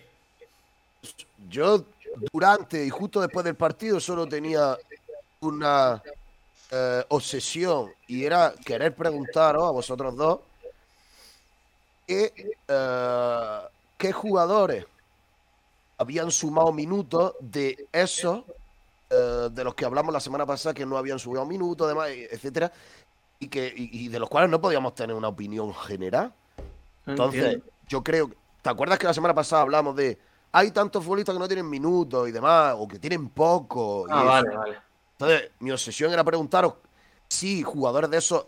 [1.48, 1.84] Yo
[2.32, 4.76] durante y justo después del partido solo tenía
[5.40, 6.02] una
[6.70, 10.40] eh, obsesión y era querer preguntaros a vosotros dos
[12.06, 12.32] qué,
[12.68, 13.58] eh,
[13.96, 14.84] qué jugadores
[15.96, 18.44] habían sumado minutos de esos
[19.10, 22.72] eh, de los que hablamos la semana pasada que no habían subido minutos, demás, etcétera,
[23.42, 26.32] y que y, y de los cuales no podíamos tener una opinión general.
[27.06, 27.66] Entonces, entiendo.
[27.88, 28.30] yo creo.
[28.62, 30.18] ¿Te acuerdas que la semana pasada hablamos de.
[30.52, 34.06] Hay tantos futbolistas que no tienen minutos y demás, o que tienen poco?
[34.08, 34.24] y Ah, eso?
[34.24, 34.78] vale, vale.
[35.18, 36.74] Entonces, mi obsesión era preguntaros
[37.28, 38.46] si jugadores de esos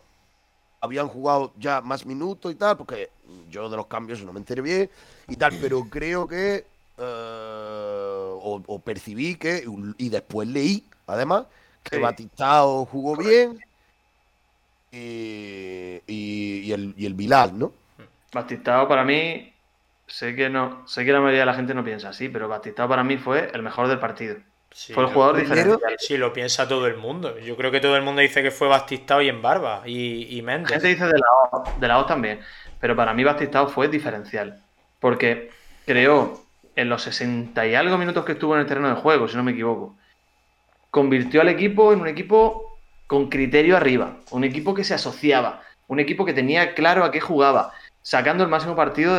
[0.81, 3.11] habían jugado ya más minutos y tal, porque
[3.51, 4.91] yo de los cambios no me enteré bien
[5.29, 6.67] y tal, pero creo que.
[6.99, 9.65] eh, o, o percibí que.
[9.99, 11.47] Y después leí, además,
[11.83, 12.03] que Sí.
[12.03, 13.61] Batistao jugó bien.
[14.95, 17.73] Y, y, y el, y el Bilal, ¿no?
[18.33, 19.53] Batistao para mí,
[20.07, 22.89] sé que no, sé que la mayoría de la gente no piensa así, pero Batistao
[22.89, 24.37] para mí fue el mejor del partido.
[24.71, 25.97] Sí, fue el lo- jugador diferencial.
[25.99, 27.39] Sí, lo piensa todo el mundo.
[27.39, 29.83] Yo creo que todo el mundo dice que fue Bastistao y en barba.
[29.87, 30.71] Y, y La Méndez.
[30.71, 32.41] gente dice de la O, de la O también,
[32.81, 34.65] pero para mí Batistao fue diferencial,
[34.99, 35.51] porque
[35.85, 39.37] creó en los 60 y algo minutos que estuvo en el terreno de juego, si
[39.37, 39.99] no me equivoco,
[40.91, 42.74] convirtió al equipo en un equipo
[43.07, 47.21] con criterio arriba, un equipo que se asociaba, un equipo que tenía claro a qué
[47.21, 49.17] jugaba, sacando el máximo partido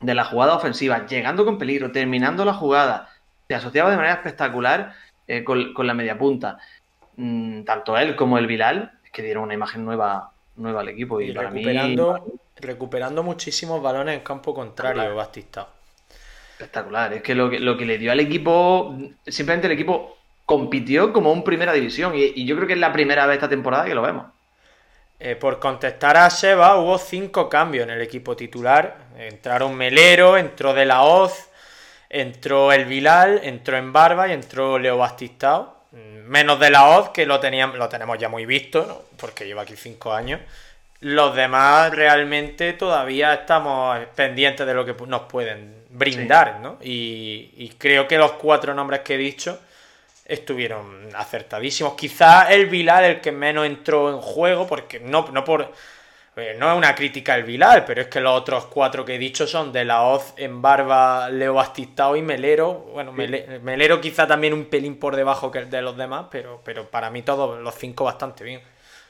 [0.00, 3.10] de, la jugada ofensiva, llegando con peligro, terminando la jugada,
[3.46, 4.94] se asociaba de manera espectacular
[5.26, 6.58] eh, con, con la media punta.
[7.16, 11.20] Mm, tanto él como el Bilal, es que dieron una imagen nueva, nueva al equipo
[11.20, 15.16] y, Y para mí recuperando, recuperando muchísimos balones en campo contrario, Claro.
[15.16, 15.68] Bastistao.
[16.52, 17.12] espectacular.
[17.12, 20.17] Es que lo, que lo que le dio al equipo, simplemente el equipo
[20.48, 23.50] compitió como un primera división y, y yo creo que es la primera vez esta
[23.50, 24.24] temporada que lo vemos.
[25.20, 28.96] Eh, por contestar a Seba, hubo cinco cambios en el equipo titular.
[29.18, 31.50] Entraron Melero, entró De La Hoz,
[32.08, 35.84] entró el Vilal, entró en Barba y entró Leo Bastistao.
[35.92, 39.02] Mm, Menos De La Hoz, que lo, teníamos, lo tenemos ya muy visto, ¿no?
[39.18, 40.40] porque lleva aquí cinco años.
[41.00, 46.78] Los demás realmente todavía estamos pendientes de lo que nos pueden brindar, ¿no?
[46.82, 49.60] Y, y creo que los cuatro nombres que he dicho
[50.28, 51.94] estuvieron acertadísimos.
[51.94, 55.72] Quizá el Vilal el que menos entró en juego, porque no, no por.
[56.36, 59.18] eh, No es una crítica al Vilal, pero es que los otros cuatro que he
[59.18, 62.74] dicho son de la Oz, en Barba, Leo Bastistao y Melero.
[62.92, 66.60] Bueno, Mele- Melero quizá también un pelín por debajo que el de los demás, pero,
[66.64, 68.60] pero para mí todos los cinco bastante bien.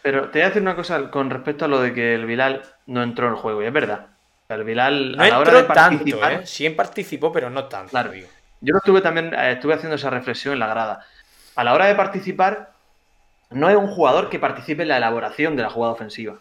[0.03, 2.63] Pero te voy a decir una cosa con respecto a lo de que el Bilal
[2.87, 4.07] no entró en juego, y es verdad.
[4.49, 6.47] El Bilal No a la hora entró de tanto, participar, ¿eh?
[6.47, 7.91] Sí participó, pero no tanto.
[7.91, 8.13] Claro.
[8.13, 8.29] digo.
[8.61, 11.05] Yo lo estuve también, eh, estuve haciendo esa reflexión en la grada.
[11.55, 12.73] A la hora de participar,
[13.51, 16.37] no es un jugador que participe en la elaboración de la jugada ofensiva.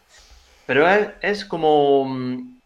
[0.65, 2.05] Pero es, es como.
[2.05, 2.57] mm,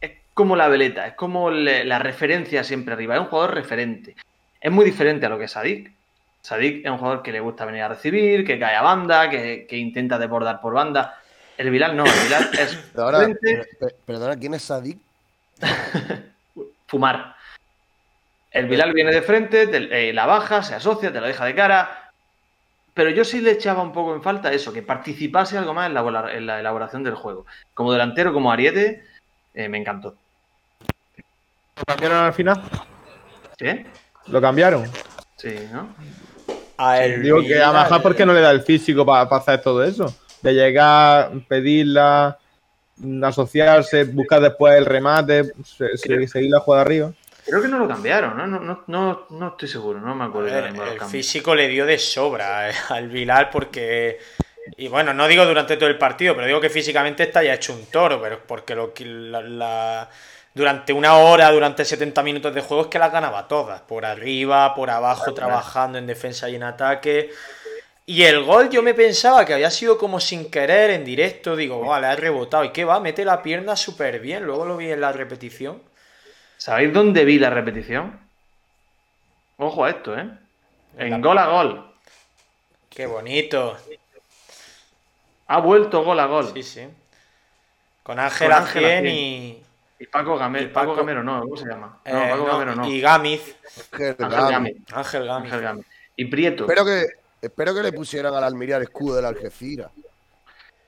[0.00, 3.14] Es como la veleta, es como le- la referencia siempre arriba.
[3.14, 4.16] Es un jugador referente.
[4.60, 5.92] Es muy diferente a lo que es Sadik.
[6.42, 9.66] Sadik es un jugador que le gusta venir a recibir, que cae a banda, que,
[9.68, 11.18] que intenta desbordar por banda.
[11.58, 13.66] El Bilal no, el Bilal es ahora, frente,
[14.06, 14.98] perdona, ¿quién es Sadik?
[16.86, 17.34] fumar.
[18.50, 21.54] El Bilal viene de frente, te- eh, la baja, se asocia, te la deja de
[21.54, 22.12] cara.
[22.94, 25.94] Pero yo sí le echaba un poco en falta eso, que participase algo más en
[25.94, 27.46] la, vola- en la elaboración del juego.
[27.74, 29.04] Como delantero, como Ariete,
[29.54, 30.16] eh, me encantó.
[31.76, 32.62] ¿Lo cambiaron al final?
[33.58, 33.86] ¿Sí?
[34.26, 34.84] ¿Lo cambiaron?
[35.36, 35.94] Sí, ¿no?
[36.76, 39.84] A el Digo que a Majá porque no le da el físico para hacer todo
[39.84, 40.12] eso.
[40.42, 42.38] De llegar, pedirla,
[42.96, 47.12] mm, asociarse, buscar después el remate, se- se- seguir la jugada arriba.
[47.50, 48.46] Creo que no lo cambiaron, ¿no?
[48.46, 50.46] No, no, no, no estoy seguro, no me acuerdo.
[50.48, 51.10] ver, el cambios.
[51.10, 54.18] físico le dio de sobra eh, al Vilal porque
[54.76, 57.74] Y bueno, no digo durante todo el partido, pero digo que físicamente está ya hecho
[57.74, 60.10] un toro, pero porque lo que la- la-
[60.54, 64.74] durante una hora, durante 70 minutos de juego es que las ganaba todas, por arriba,
[64.74, 67.30] por abajo, trabajando en defensa y en ataque.
[68.06, 71.80] Y el gol yo me pensaba que había sido como sin querer en directo, digo,
[71.86, 72.64] vale, ha rebotado.
[72.64, 72.98] ¿Y qué va?
[73.00, 75.80] Mete la pierna súper bien, luego lo vi en la repetición.
[76.60, 78.20] ¿Sabéis dónde vi la repetición?
[79.56, 80.28] Ojo a esto, ¿eh?
[80.98, 81.90] En gol a gol.
[82.90, 83.78] Qué bonito.
[85.46, 86.50] Ha vuelto gol a gol.
[86.52, 86.86] Sí, sí.
[88.02, 89.06] Con Ángel Con Ángel Acien Acien.
[89.14, 89.62] y,
[90.00, 90.66] Y Paco Gamero.
[90.66, 91.98] Y Paco- Paco Gamero no, ¿cómo se llama?
[92.04, 92.88] No, eh, Paco no, Gamero no.
[92.90, 93.56] y Gámez.
[93.92, 94.16] Ángel.
[94.18, 94.76] Gámez.
[94.92, 95.24] Ángel
[95.62, 95.86] Gámez.
[96.16, 96.64] Y Prieto.
[96.64, 97.06] Espero que,
[97.40, 99.90] espero que le pusieran al Almería el escudo del Algeciras.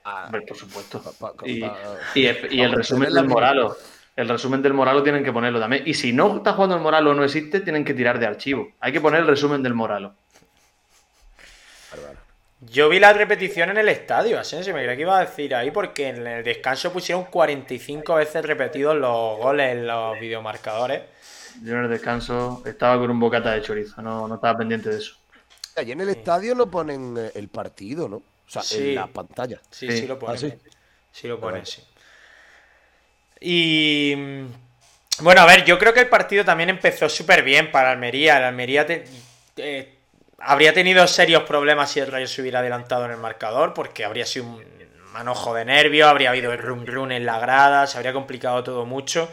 [0.04, 1.00] Hombre, por supuesto.
[1.02, 1.78] Pa- pa- Y, pa-
[2.14, 3.74] y el, y el resumen la del Moralo.
[4.14, 5.84] El resumen del Moralo tienen que ponerlo también.
[5.86, 8.68] Y si no está jugando el Moralo o no existe, tienen que tirar de archivo.
[8.80, 10.14] Hay que poner el resumen del Moralo.
[12.60, 15.72] Yo vi la repetición en el estadio, Asensio, me creía que iba a decir ahí
[15.72, 21.02] porque en el descanso pusieron 45 veces repetidos los goles en los videomarcadores.
[21.62, 24.98] Yo en el descanso estaba con un bocata de chorizo, no, no estaba pendiente de
[24.98, 25.16] eso.
[25.76, 28.16] Allí en el estadio no ponen eh, el partido, ¿no?
[28.16, 28.90] O sea, Sí.
[28.90, 29.60] en la pantalla.
[29.70, 29.98] Sí, Sí.
[29.98, 30.36] sí lo ponen.
[30.36, 30.52] ¿Ah, sí?
[31.10, 31.82] Sí lo ponen, sí.
[33.42, 34.14] Y
[35.20, 38.38] bueno, a ver, yo creo que el partido también empezó súper bien para Almería.
[38.38, 38.86] El Almería
[39.56, 39.94] eh,
[40.38, 44.26] habría tenido serios problemas si el Rayo se hubiera adelantado en el marcador, porque habría
[44.26, 44.64] sido un
[45.12, 48.86] manojo de nervios, habría habido el run run en la grada, se habría complicado todo
[48.86, 49.28] mucho.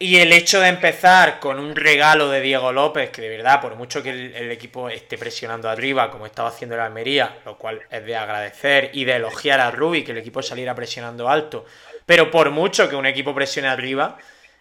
[0.00, 3.74] Y el hecho de empezar con un regalo de Diego López, que de verdad, por
[3.74, 7.82] mucho que el, el equipo esté presionando arriba, como estaba haciendo el Almería, lo cual
[7.90, 11.66] es de agradecer y de elogiar a Rubi, que el equipo saliera presionando alto,
[12.08, 14.16] pero por mucho que un equipo presione arriba,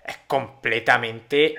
[0.05, 1.55] es completamente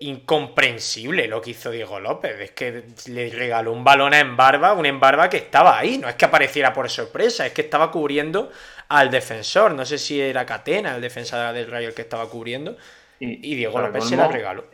[0.00, 2.40] incomprensible lo que hizo Diego López.
[2.40, 6.16] Es que le regaló un balón a Embarba, un Embarba que estaba ahí, no es
[6.16, 8.50] que apareciera por sorpresa, es que estaba cubriendo
[8.88, 9.74] al defensor.
[9.74, 12.76] No sé si era Catena, el defensor del Rayo, el que estaba cubriendo.
[13.20, 14.64] Y Diego López se la regaló.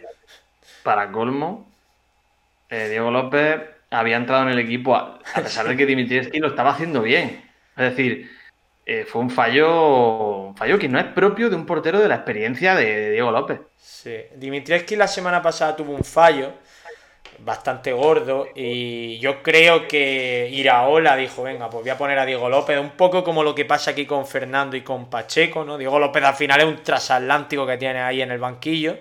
[0.83, 1.71] Para colmo,
[2.71, 6.49] eh, Diego López había entrado en el equipo a, a pesar de que Dimitrievski lo
[6.49, 7.45] estaba haciendo bien.
[7.77, 8.34] Es decir,
[8.87, 12.17] eh, fue un fallo, un fallo que no es propio de un portero de la
[12.17, 13.61] experiencia de Diego López.
[13.79, 14.17] Sí.
[14.37, 16.53] Dimitrievski la semana pasada tuvo un fallo
[17.39, 22.49] bastante gordo y yo creo que Iraola dijo, venga, pues voy a poner a Diego
[22.49, 25.77] López, un poco como lo que pasa aquí con Fernando y con Pacheco, ¿no?
[25.79, 28.99] Diego López al final es un transatlántico que tiene ahí en el banquillo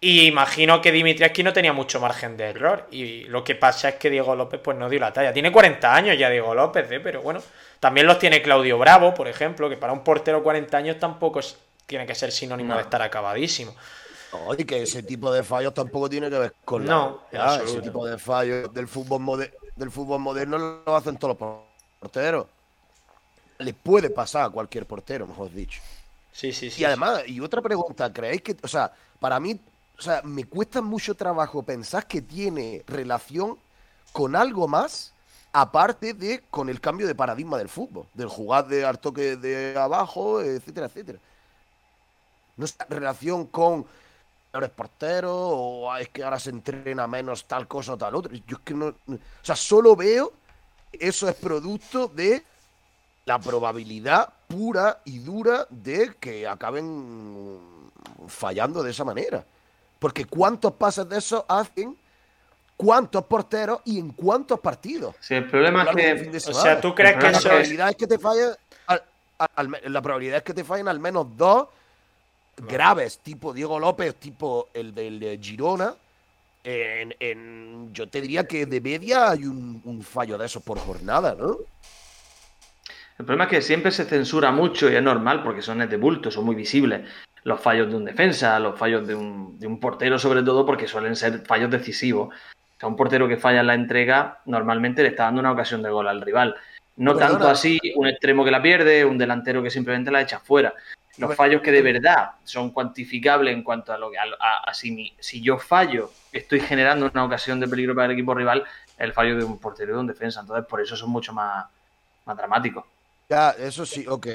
[0.00, 3.94] y imagino que Dimitrievski no tenía mucho margen de error y lo que pasa es
[3.94, 5.32] que Diego López pues no dio la talla.
[5.32, 7.00] Tiene 40 años ya Diego López, ¿eh?
[7.00, 7.40] pero bueno,
[7.84, 11.58] también los tiene Claudio Bravo, por ejemplo, que para un portero 40 años tampoco es-
[11.84, 12.76] tiene que ser sinónimo No.
[12.76, 13.74] de estar acabadísimo.
[14.32, 17.56] No, y que ese tipo de fallos tampoco tiene que ver con No, la.
[17.62, 21.60] ese tipo de fallos del fútbol, del fútbol moderno lo hacen todos los
[22.00, 22.46] porteros.
[23.58, 25.82] Le puede pasar a cualquier portero, mejor dicho.
[26.32, 26.80] Sí, sí, sí.
[26.80, 29.60] Y además, y otra pregunta, ¿creéis que, o sea, para mí,
[29.98, 33.58] o sea, me cuesta mucho trabajo pensar que tiene relación
[34.10, 35.12] con algo más,
[35.54, 39.78] aparte de con el cambio de paradigma del fútbol, del jugar de al toque de
[39.78, 41.20] abajo, etcétera, etcétera.
[42.56, 43.86] No es relación con
[44.52, 48.34] eres portero o "Ah, es que ahora se entrena menos tal cosa o tal otra.
[48.46, 50.32] Yo es que no, o sea, solo veo
[50.92, 52.44] eso es producto de
[53.24, 57.80] la probabilidad pura y dura de que acaben
[58.26, 59.44] fallando de esa manera.
[60.00, 61.96] Porque cuántos pases de esos hacen,
[62.76, 65.14] cuántos porteros y en cuántos partidos.
[65.20, 67.44] Sí, el problema es que O sea, ¿tú crees que la eso es...
[67.44, 68.50] probabilidad es que te fallen
[68.86, 69.02] al-
[69.38, 71.68] al- al me- la probabilidad es que te fallen al menos dos
[72.56, 75.94] graves, tipo Diego López, tipo el del de Girona.
[76.62, 80.78] En, en- yo te diría que de media hay un, un fallo de esos por
[80.78, 81.58] jornada, ¿no?
[83.18, 86.30] El problema es que siempre se censura mucho y es normal porque son de bulto,
[86.30, 87.08] son muy visibles.
[87.44, 90.88] Los fallos de un defensa, los fallos de un, de un portero, sobre todo, porque
[90.88, 92.34] suelen ser fallos decisivos.
[92.84, 95.88] Sea, un portero que falla en la entrega normalmente le está dando una ocasión de
[95.88, 96.54] gol al rival.
[96.96, 97.32] No Perdona.
[97.32, 100.74] tanto así un extremo que la pierde, un delantero que simplemente la echa fuera.
[101.16, 104.74] Los fallos que de verdad son cuantificables en cuanto a lo que a, a- a
[104.74, 108.64] si, mi- si yo fallo, estoy generando una ocasión de peligro para el equipo rival,
[108.98, 110.40] el fallo de un portero y de un defensa.
[110.40, 111.64] Entonces, por eso son mucho más,
[112.26, 112.84] más dramáticos.
[113.30, 114.26] Ya, eso sí, ok.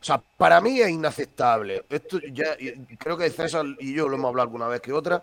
[0.00, 1.84] O sea, para mí es inaceptable.
[1.88, 2.56] Esto ya,
[2.98, 5.22] creo que César y yo lo hemos hablado alguna vez que otra.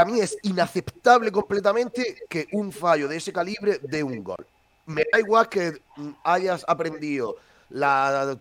[0.00, 4.46] A mí es inaceptable completamente que un fallo de ese calibre dé un gol.
[4.86, 7.36] Me da igual que mm, hayas aprendido
[7.68, 8.34] la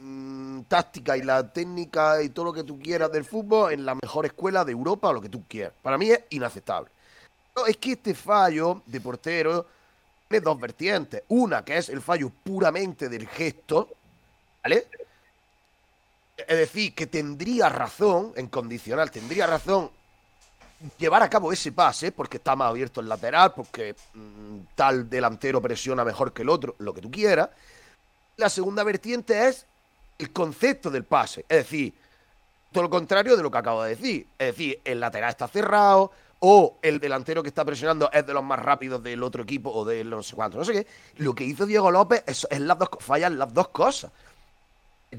[0.00, 3.94] mm, táctica y la técnica y todo lo que tú quieras del fútbol en la
[3.94, 5.72] mejor escuela de Europa o lo que tú quieras.
[5.80, 6.90] Para mí es inaceptable.
[7.66, 9.66] Es que este fallo de portero
[10.28, 11.22] tiene dos vertientes.
[11.28, 13.88] Una que es el fallo puramente del gesto,
[14.62, 14.86] ¿vale?
[16.36, 19.90] Es decir, que tendría razón, en condicional, tendría razón
[20.98, 25.60] llevar a cabo ese pase porque está más abierto el lateral, porque mm, tal delantero
[25.60, 27.50] presiona mejor que el otro, lo que tú quieras.
[28.36, 29.66] La segunda vertiente es
[30.18, 31.94] el concepto del pase, es decir,
[32.72, 34.26] todo lo contrario de lo que acabo de decir.
[34.38, 38.44] Es decir, el lateral está cerrado o el delantero que está presionando es de los
[38.44, 40.86] más rápidos del otro equipo o de no sé cuánto, no sé qué.
[41.16, 44.12] Lo que hizo Diego López es, las dos, fallan las dos cosas.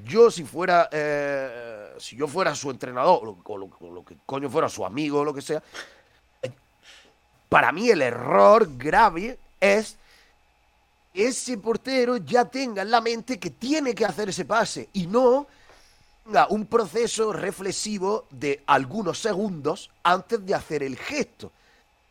[0.05, 4.85] Yo si fuera, eh, si yo fuera su entrenador, o lo, que coño fuera su
[4.85, 5.61] amigo o lo que sea,
[7.49, 9.97] para mí el error grave es
[11.13, 15.07] que ese portero ya tenga en la mente que tiene que hacer ese pase y
[15.07, 15.47] no
[16.49, 21.51] un proceso reflexivo de algunos segundos antes de hacer el gesto.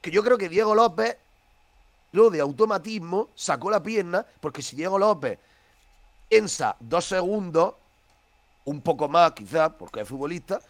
[0.00, 1.16] Que yo creo que Diego López,
[2.12, 5.38] lo de automatismo, sacó la pierna, porque si Diego López
[6.28, 7.74] piensa dos segundos,
[8.68, 10.60] un poco más quizás, porque es futbolista,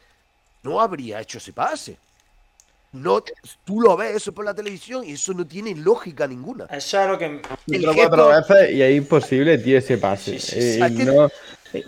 [0.62, 1.96] no habría hecho ese pase.
[2.90, 3.22] No,
[3.64, 6.64] tú lo ves eso por la televisión y eso no tiene lógica ninguna.
[6.70, 7.42] Eso es lo que.
[7.94, 10.38] Cuatro veces y es imposible, tío, ese pase.
[10.38, 10.82] Sí, sí, Eh, sí.
[10.82, 11.28] Es que- no-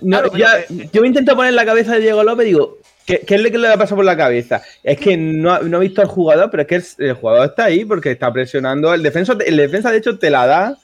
[0.03, 2.45] No, Claro, pero, ya- eh, yo me intento poner en la cabeza de Diego López
[2.45, 4.61] y digo, ¿qué, qué es lo que le ha pasado por la cabeza?
[4.83, 7.47] Es que no, ha- no he visto al jugador, pero es que el, el jugador
[7.47, 8.93] está ahí porque está presionando.
[8.93, 10.77] El defensa, el defensa, de hecho, te la da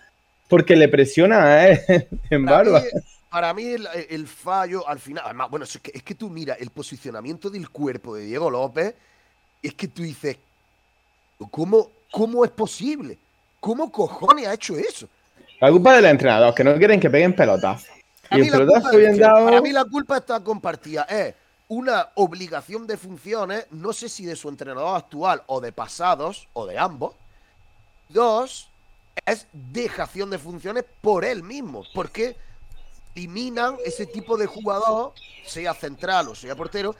[0.48, 1.80] porque le presiona a él
[2.30, 2.80] en barba.
[2.80, 2.86] mí,
[3.36, 6.54] para mí el, el fallo al final, además, bueno, es que, es que tú mira
[6.54, 8.94] el posicionamiento del cuerpo de Diego López,
[9.62, 10.38] es que tú dices,
[11.50, 13.18] ¿cómo, cómo es posible?
[13.60, 15.06] ¿Cómo cojones ha hecho eso?
[15.60, 17.90] La culpa del entrenador, que no quieren que peguen pelotazos.
[18.26, 19.44] Para Y mí, el la bien dado.
[19.44, 21.02] para mí la culpa está compartida.
[21.02, 21.34] Es
[21.68, 26.64] una obligación de funciones, no sé si de su entrenador actual o de pasados, o
[26.64, 27.14] de ambos.
[28.08, 28.70] Dos,
[29.26, 32.45] es dejación de funciones por él mismo, porque
[33.16, 35.12] eliminan ese tipo de jugador,
[35.44, 36.94] sea central o sea portero,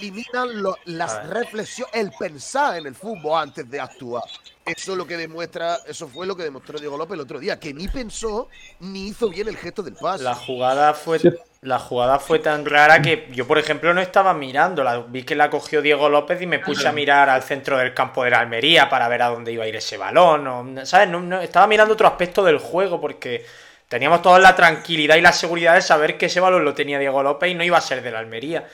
[0.00, 4.24] eliminan lo- las reflexiones, el pensar en el fútbol antes de actuar.
[4.64, 7.58] Eso es lo que demuestra, eso fue lo que demostró Diego López el otro día,
[7.60, 8.48] que ni pensó
[8.80, 10.24] ni hizo bien el gesto del pase.
[10.24, 11.18] La jugada fue.
[11.18, 11.30] Sí.
[11.62, 14.82] La jugada fue tan rara que yo, por ejemplo, no estaba mirando.
[14.82, 17.94] La, vi que la cogió Diego López y me puse a mirar al centro del
[17.94, 20.46] campo de la Almería para ver a dónde iba a ir ese balón.
[20.48, 21.08] o- ¿Sabes?
[21.08, 23.46] No- no- estaba mirando otro aspecto del juego porque
[23.92, 27.22] teníamos toda la tranquilidad y la seguridad de saber que ese balón lo tenía Diego
[27.22, 28.66] López y no iba a ser de la Almería.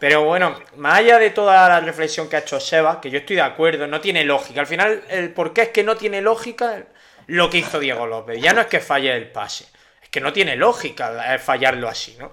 [0.00, 3.36] Pero bueno, más allá de toda la reflexión que ha hecho Seba, que yo estoy
[3.36, 4.58] de acuerdo, no tiene lógica.
[4.58, 6.86] Al final, el por qué es que no tiene lógica
[7.28, 8.42] lo que hizo Diego López.
[8.42, 9.66] Ya no es que falle el pase,
[10.02, 12.32] es que no tiene lógica eh, fallarlo así, ¿no?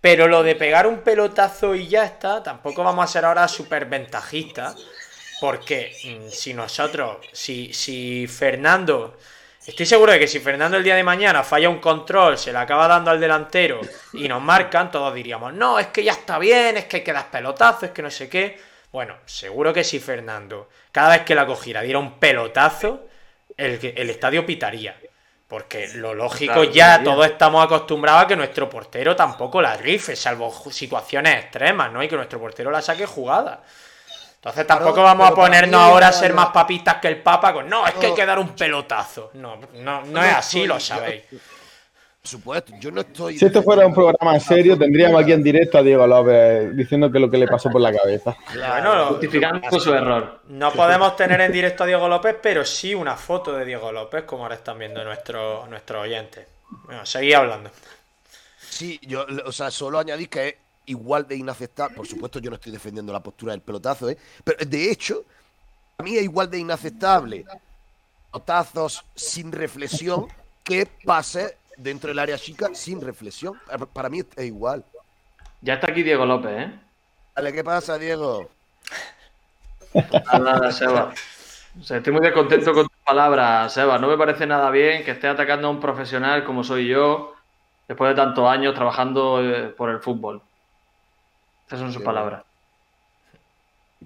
[0.00, 3.84] Pero lo de pegar un pelotazo y ya está, tampoco vamos a ser ahora súper
[3.84, 4.76] ventajistas.
[5.42, 9.18] Porque mm, si nosotros, si, si Fernando,
[9.66, 12.58] estoy seguro de que si Fernando el día de mañana falla un control, se le
[12.58, 13.80] acaba dando al delantero
[14.12, 17.12] y nos marcan, todos diríamos, no, es que ya está bien, es que hay que
[17.12, 18.60] dar pelotazos, es que no sé qué.
[18.92, 23.06] Bueno, seguro que si Fernando, cada vez que la cogiera, diera un pelotazo,
[23.56, 24.96] el, el estadio pitaría.
[25.48, 30.52] Porque lo lógico ya, todos estamos acostumbrados a que nuestro portero tampoco la rife, salvo
[30.70, 32.02] situaciones extremas, ¿no?
[32.02, 33.62] Y que nuestro portero la saque jugada.
[34.46, 37.52] Entonces tampoco Claro, vamos a ponernos ahora a no, ser más papistas que el Papa
[37.52, 39.30] con no, es que hay que dar un pelotazo.
[39.34, 41.24] No, no, no No es así, estoy- lo sabéis.
[41.30, 43.38] Por supuesto, yo no estoy.
[43.38, 47.18] Si esto fuera un programa serio, tendríamos aquí en directo a Diego López diciendo que
[47.18, 48.36] lo que le pasó por la cabeza.
[48.54, 50.40] Lo- Justificando su error.
[50.48, 54.22] no podemos tener en directo a Diego López, pero sí una foto de Diego López,
[54.24, 56.46] como ahora están viendo nuestros nuestros oyentes.
[56.84, 57.70] Bueno, seguí hablando.
[58.58, 61.96] Sí, yo, o sea, solo añadí que igual de inaceptable.
[61.96, 64.16] Por supuesto, yo no estoy defendiendo la postura del pelotazo, ¿eh?
[64.44, 65.24] Pero de hecho,
[65.98, 67.44] a mí es igual de inaceptable
[68.32, 70.26] pelotazos sin reflexión
[70.62, 73.54] que pase dentro del área chica sin reflexión.
[73.92, 74.84] Para- mí es igual.
[75.62, 76.80] Ya está aquí Diego López, ¿eh?
[77.34, 78.50] Vale, ¿qué pasa, Diego?
[79.94, 81.12] Nada, nada, Seba.
[81.78, 83.98] O sea, estoy muy descontento con tus palabras, Seba.
[83.98, 87.34] No me parece nada bien que estés atacando a un profesional como soy yo,
[87.88, 90.42] después de tantos años trabajando eh, por el fútbol.
[91.66, 92.42] Estas son sus palabras.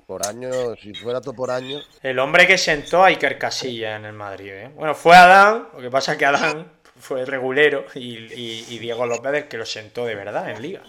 [0.07, 1.79] Por año, si fuera todo por año.
[2.03, 4.51] El hombre que sentó a Iker Casillas en el Madrid.
[4.53, 4.71] ¿eh?
[4.75, 9.05] Bueno, fue Adán, lo que pasa es que Adán fue regulero y, y- y Diego
[9.07, 10.83] López el que lo sentó de verdad en Liga.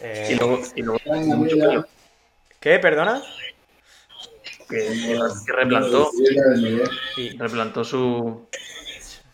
[0.00, 1.86] Eh, Y luego, y luego tiene mucho pelo,
[2.58, 2.78] ¿Qué?
[2.78, 3.22] ¿Perdona?
[4.68, 4.76] que,
[5.46, 6.10] que replantó,
[7.16, 8.46] Y- replantó su,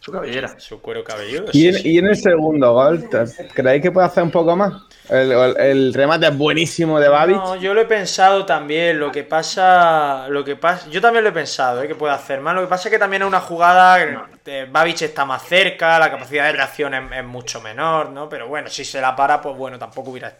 [0.06, 0.60] Su cabellera.
[0.60, 1.46] Su cuero cabelludo.
[1.52, 1.88] Y sí, en, sí.
[1.90, 4.72] y en el segundo gol, ¿te- ¿creéis que puede hacer un poco más?
[5.10, 7.36] El, el- el remate es buenísimo de Babic.
[7.36, 9.00] No, yo lo he pensado también.
[9.00, 10.28] Lo que pasa.
[10.28, 10.88] Lo que pasa.
[10.90, 11.88] Yo también lo he pensado, ¿eh?
[11.88, 12.54] que puede hacer más.
[12.54, 14.00] Lo que pasa es que también es una jugada.
[14.46, 18.28] eh, Babic está más cerca, la capacidad de reacción es, es mucho menor, ¿no?
[18.28, 20.36] Pero bueno, si se la para, pues bueno, tampoco hubiera.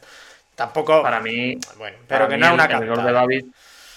[0.55, 1.03] Tampoco.
[1.03, 3.45] Para mí, Bueno, pero que no es el- una el gol de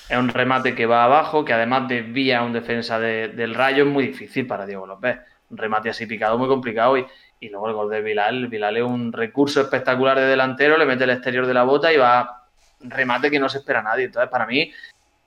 [0.10, 3.84] es un remate que va abajo, que además desvía a un defensa de- del Rayo,
[3.84, 5.20] es muy difícil para Diego López.
[5.50, 6.98] Remate así picado, muy complicado.
[6.98, 7.06] Y,
[7.40, 8.48] y luego el gol de Vilal.
[8.48, 11.98] Vilal es un recurso espectacular de delantero, le mete el exterior de la bota y
[11.98, 12.40] va
[12.82, 14.06] remate que no se espera a nadie.
[14.06, 14.72] Entonces, para mí,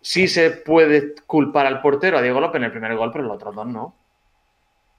[0.00, 3.28] sí se puede culpar al portero, a Diego López en el primer gol, pero en
[3.28, 3.94] los otros dos no.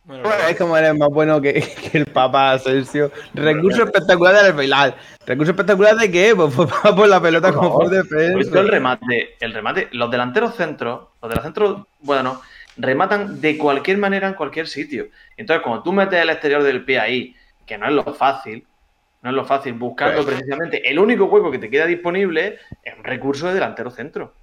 [0.06, 1.54] Bueno, Bueno, es como eres más bueno que,
[1.92, 3.12] que el Papa Asensio.
[3.34, 4.96] Recurso espectacular del Bilal.
[5.26, 6.36] Recurso espectacular de qué?
[6.36, 8.60] Pues pues, por la pelota como por ¿Has visto defensa.
[8.60, 9.36] el remate?
[9.40, 12.42] El remate, los delanteros centros, los delanteros bueno,
[12.78, 15.08] rematan de cualquier manera en cualquier sitio.
[15.38, 18.66] Entonces, cuando tú metes el exterior del pie ahí, que no es lo fácil,
[19.22, 23.04] no es lo fácil, buscando precisamente el único hueco que te queda disponible es un
[23.04, 24.34] recurso de delantero centro.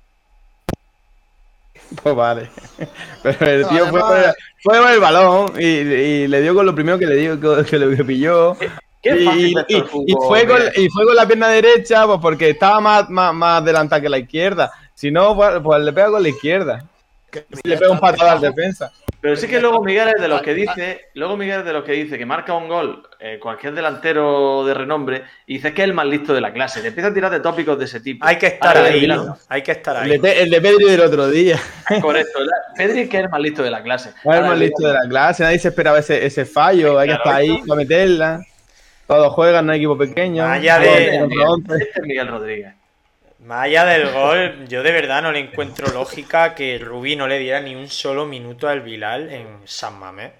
[2.02, 2.48] Pues vale.
[3.22, 4.10] Pero el No, tío fue, por
[4.62, 7.78] fue por el balón y, y le dio con lo primero que le dio, que
[7.78, 8.56] le pilló.
[9.02, 11.48] Qué Y, fácil es y- el fútbol, y fue con, y fue con la pierna
[11.48, 14.70] derecha, pues porque estaba más, más, más adelantada que la izquierda.
[14.94, 16.84] Si no, pues, pues le pega con la izquierda.
[17.30, 18.92] Que- le pega un patado al defensa.
[19.20, 21.84] Pero sí que luego Miguel es de los que dice, luego Miguel es de los
[21.84, 25.88] que dice que marca un gol eh, cualquier delantero de renombre y dice que es
[25.88, 26.80] el más listo de la clase.
[26.80, 28.24] Le empieza a tirar de tópicos de ese tipo.
[28.26, 29.36] Hay que estar Ahora, ahí, ¿no?
[29.50, 30.10] Hay que estar El ahí.
[30.12, 31.60] de, Pe- el de Pedri del otro día.
[32.00, 32.40] Correcto.
[32.42, 34.08] la- Pedri es que es el más listo de la clase.
[34.08, 35.42] Es el más listo de la clase.
[35.42, 36.98] Nadie se esperaba ese, ese fallo.
[36.98, 38.40] Hay que Claro, estar ahí para meterla.
[39.06, 40.46] Todos juegan, no hay equipo pequeño.
[40.46, 41.16] Allá de-.
[41.16, 42.74] Este es Miguel Rodríguez.
[43.50, 47.40] Más allá del gol, yo de verdad no le encuentro lógica que Rubí no le
[47.40, 50.30] diera ni un solo minuto al Bilal en San Mamés.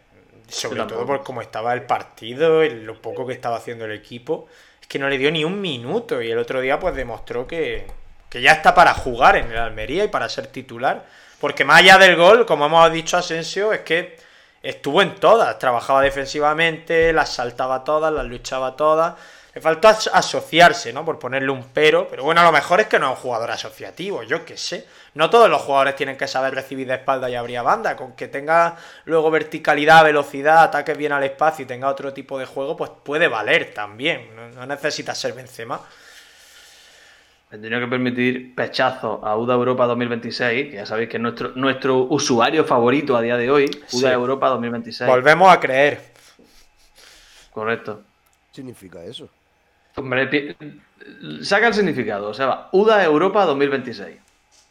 [0.46, 4.46] Sobre todo por cómo estaba el partido, y lo poco que estaba haciendo el equipo.
[4.80, 7.88] Es que no le dio ni un minuto y el otro día pues demostró que,
[8.28, 11.04] que ya está para jugar en el Almería y para ser titular.
[11.40, 14.18] Porque más allá del gol, como hemos dicho Asensio, es que
[14.62, 15.58] estuvo en todas.
[15.58, 19.14] Trabajaba defensivamente, las saltaba todas, las luchaba todas.
[19.52, 21.04] Le faltó as- asociarse, ¿no?
[21.04, 22.06] Por ponerle un pero.
[22.08, 24.86] Pero bueno, a lo mejor es que no es un jugador asociativo, yo qué sé.
[25.14, 27.96] No todos los jugadores tienen que saber recibir de espalda y abrir a banda.
[27.96, 28.76] Con que tenga
[29.06, 33.26] luego verticalidad, velocidad, ataques bien al espacio y tenga otro tipo de juego, pues puede
[33.26, 34.34] valer también.
[34.36, 35.80] No, no necesita ser Benzema.
[37.50, 41.48] Le tenía que permitir pechazo a UDA Europa 2026, que ya sabéis que es nuestro,
[41.56, 43.64] nuestro usuario favorito a día de hoy.
[43.64, 44.06] UDA Sí.
[44.06, 45.10] Europa 2026.
[45.10, 46.00] Volvemos a creer.
[47.50, 48.02] Correcto.
[48.50, 49.28] ¿Qué significa eso?
[49.96, 50.56] Hombre,
[51.42, 52.28] saca el significado.
[52.28, 54.16] O sea, va, UDA Europa 2026.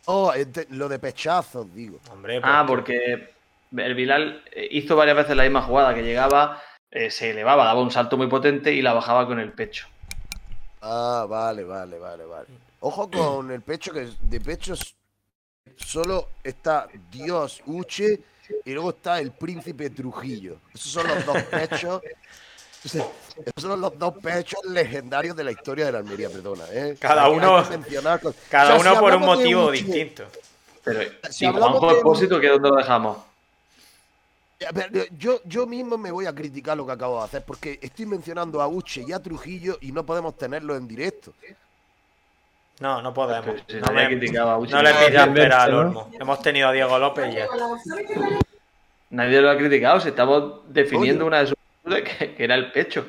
[0.05, 0.33] Oh,
[0.69, 1.99] lo de pechazos, digo.
[2.11, 3.33] Hombre, Ah, porque-
[3.77, 6.59] el Bilal eh, hizo varias veces la misma jugada que llegaba,
[6.89, 9.87] eh, se elevaba, daba un salto muy potente y la bajaba con el pecho.
[10.81, 12.47] Ah, vale, vale, vale, vale.
[12.79, 14.73] Ojo con el pecho, que de pecho
[15.75, 18.19] solo está Dios Uche
[18.65, 20.57] y luego está el príncipe Trujillo.
[20.73, 22.01] Esos son los dos pechos.
[22.83, 23.03] Esos
[23.61, 26.63] son los dos pechos legendarios de la historia de la Almería, perdona.
[26.71, 26.95] ¿eh?
[26.99, 27.63] Cada uno-.
[28.49, 30.23] Cada O sea, uno si por un motivo distinto.
[30.83, 33.17] Pero, Si ¿y hablamos Juanjo de- Expósito, que dónde lo dejamos?
[35.17, 38.61] Yo, yo mismo me voy a criticar lo que acabo de hacer porque estoy mencionando
[38.61, 41.33] a Uche y a Trujillo y no podemos tenerlo en directo.
[42.79, 43.55] No, no podemos.
[43.67, 45.79] Si no, a Uche, no le pidas pera al ¿no?
[45.79, 46.09] horno.
[46.19, 47.47] Hemos tenido a Diego López y ya.
[49.11, 51.57] Nadie lo ha criticado, si estamos definiendo una de sus
[52.03, 53.05] que, que era el pecho.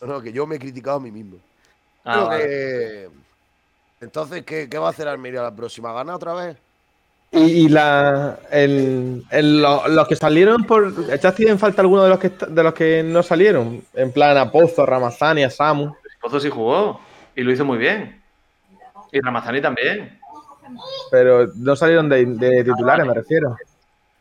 [0.00, 1.36] No, no, que yo me he criticado a mí mismo.
[2.04, 2.44] Ah, Creo vale.
[2.44, 3.08] que-
[4.00, 5.92] Entonces, ¿qué, qué va a hacer Almería la próxima?
[5.92, 6.56] ¿Gana otra vez?
[7.32, 10.92] Y, y la, el, el- lo- los que salieron por.
[11.12, 13.84] ¿Echaste en falta alguno de los que de los que no salieron?
[13.94, 15.94] En plan a Pozo, Ramazani, a Samu.
[16.20, 17.00] Pozo sí jugó
[17.36, 18.20] y lo hizo muy bien.
[19.12, 20.18] Y Ramazani también.
[21.10, 23.56] Pero no salieron de, de titulares, me refiero.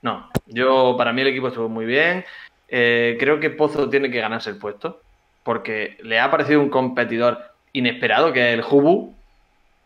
[0.01, 2.23] No, yo para mí el equipo estuvo muy bien.
[2.71, 5.01] Eh, creo que Pozo tiene que ganarse el puesto
[5.43, 9.15] porque le ha parecido un competidor inesperado que es el Jubu,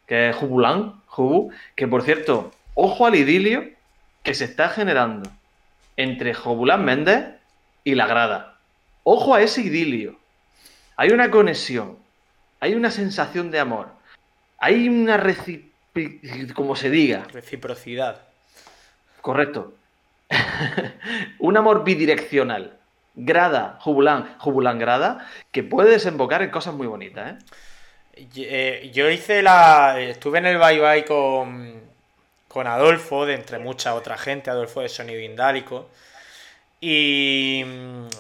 [0.08, 3.70] que es Jubulán, Jubu, que por cierto, ojo al idilio
[4.24, 5.30] que se está generando
[5.96, 7.26] entre Jobulán Méndez
[7.84, 8.58] y la grada.
[9.04, 10.18] Ojo a ese idilio.
[10.96, 11.98] Hay una conexión,
[12.60, 13.90] hay una sensación de amor,
[14.58, 15.74] hay una reciprocidad,
[16.56, 18.22] como se diga, Reciprocidad.
[19.22, 19.74] Correcto.
[21.40, 22.78] un amor bidireccional.
[23.16, 27.38] Grada, Jubulán, Jubulán Grada, que puede desembocar en cosas muy bonitas, ¿eh?
[28.36, 30.00] Eh, Yo hice la.
[30.00, 31.82] Estuve en el bye bye con,
[32.48, 35.90] con Adolfo, de entre mucha otra gente, Adolfo de Sonido Indálico.
[36.86, 37.64] Y,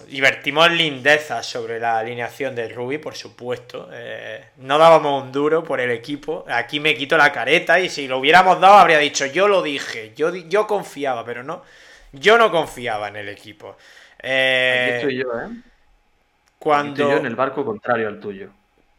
[0.07, 3.89] y vertimos lindezas sobre la alineación de Ruby, por supuesto.
[3.91, 6.45] Eh, no dábamos un duro por el equipo.
[6.47, 10.13] Aquí me quito la careta y si lo hubiéramos dado habría dicho, yo lo dije,
[10.15, 11.61] yo, yo confiaba, pero no.
[12.13, 13.77] Yo no confiaba en el equipo.
[14.19, 15.49] Eh, Aquí estoy yo, ¿eh?
[16.71, 18.51] Aquí cuando, estoy yo en el barco contrario al tuyo.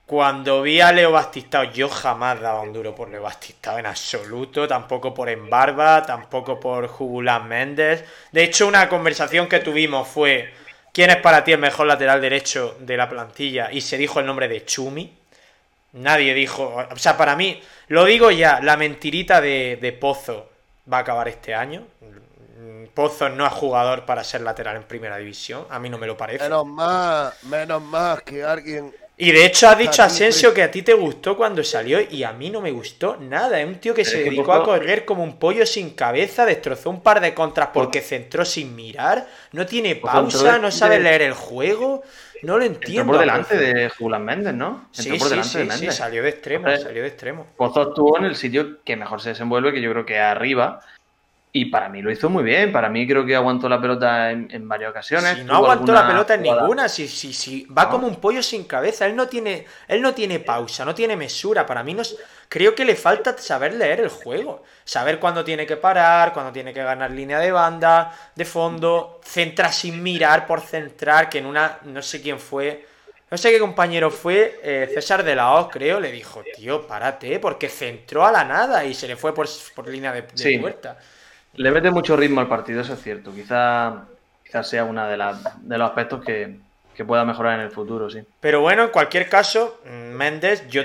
[0.07, 4.69] Cuando vi a Leo Bastistao, yo jamás daba un duro por Leo Bastistao en absoluto,
[4.69, 8.05] tampoco por Embarba, tampoco por Jugulán Méndez.
[8.31, 10.53] De hecho, una conversación que tuvimos fue
[10.93, 13.73] ¿quién es para ti el mejor lateral derecho de la plantilla?
[13.73, 15.13] Y se dijo el nombre de Chumi.
[15.95, 20.51] Nadie dijo, o sea, para mí, lo digo ya, la mentirita de, de Pozo
[20.93, 21.87] va a acabar este año.
[22.95, 26.17] Pozo no es jugador para ser lateral en primera división, a mí no me lo
[26.17, 26.45] parece.
[26.45, 28.95] Menos más, menos más que alguien.
[29.17, 30.55] Y de hecho has dicho Asensio pues.
[30.57, 33.61] que a ti te gustó cuando salió y a mí no me gustó nada.
[33.61, 37.01] Es un tío que se dedicó a correr como un pollo sin cabeza, destrozó un
[37.01, 41.05] par de contras porque centró sin mirar, no tiene entró pausa, de- no sabe de-
[41.05, 42.03] leer el juego,
[42.43, 43.07] no lo Entró entiendo.
[43.13, 44.89] por a delante de Julián Méndez, ¿no?
[44.97, 45.95] Entró Sí, por sí, delante sí, de sí, Méndez.
[45.95, 47.47] salió de extremo, salió de extremo.
[47.57, 50.81] Pozo estuvo en el sitio que mejor se desenvuelve, que yo creo que es arriba.
[51.57, 52.73] Y para mí lo hizo muy bien.
[52.73, 55.37] Para mí creo que aguantó la pelota en, en varias ocasiones.
[55.39, 57.91] Si no aguantó la pelota en jugada- ninguna, si, si, si va No.
[57.91, 61.65] como un pollo sin cabeza, él no tiene, él no tiene pausa, no tiene mesura.
[61.65, 62.17] Para mí no es-
[62.49, 66.75] creo que le falta saber leer el juego, saber cuándo tiene que parar, cuándo tiene
[66.75, 71.79] que ganar línea de banda, de fondo, centra sin mirar por centrar, que en una,
[71.85, 72.85] no sé quién fue,
[73.31, 77.39] no sé qué compañero fue, eh, César de la Hoz, creo, le dijo, tío, párate,
[77.39, 79.47] porque centró a la nada y se le fue por,
[79.77, 80.59] por línea de, de Sí.
[80.59, 80.99] puerta.
[81.57, 83.33] Le mete mucho ritmo al partido, eso es cierto.
[83.33, 84.07] Quizá,
[84.43, 86.61] quizás sea uno de, las- de los aspectos que,
[86.95, 88.21] que pueda mejorar en el futuro, sí.
[88.41, 90.83] Pero bueno, en cualquier caso, Méndez, yo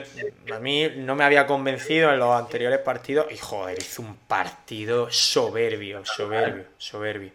[0.54, 5.10] a mí no me había convencido en los anteriores partidos y joder, hizo un partido
[5.10, 7.32] soberbio, soberbio, soberbio.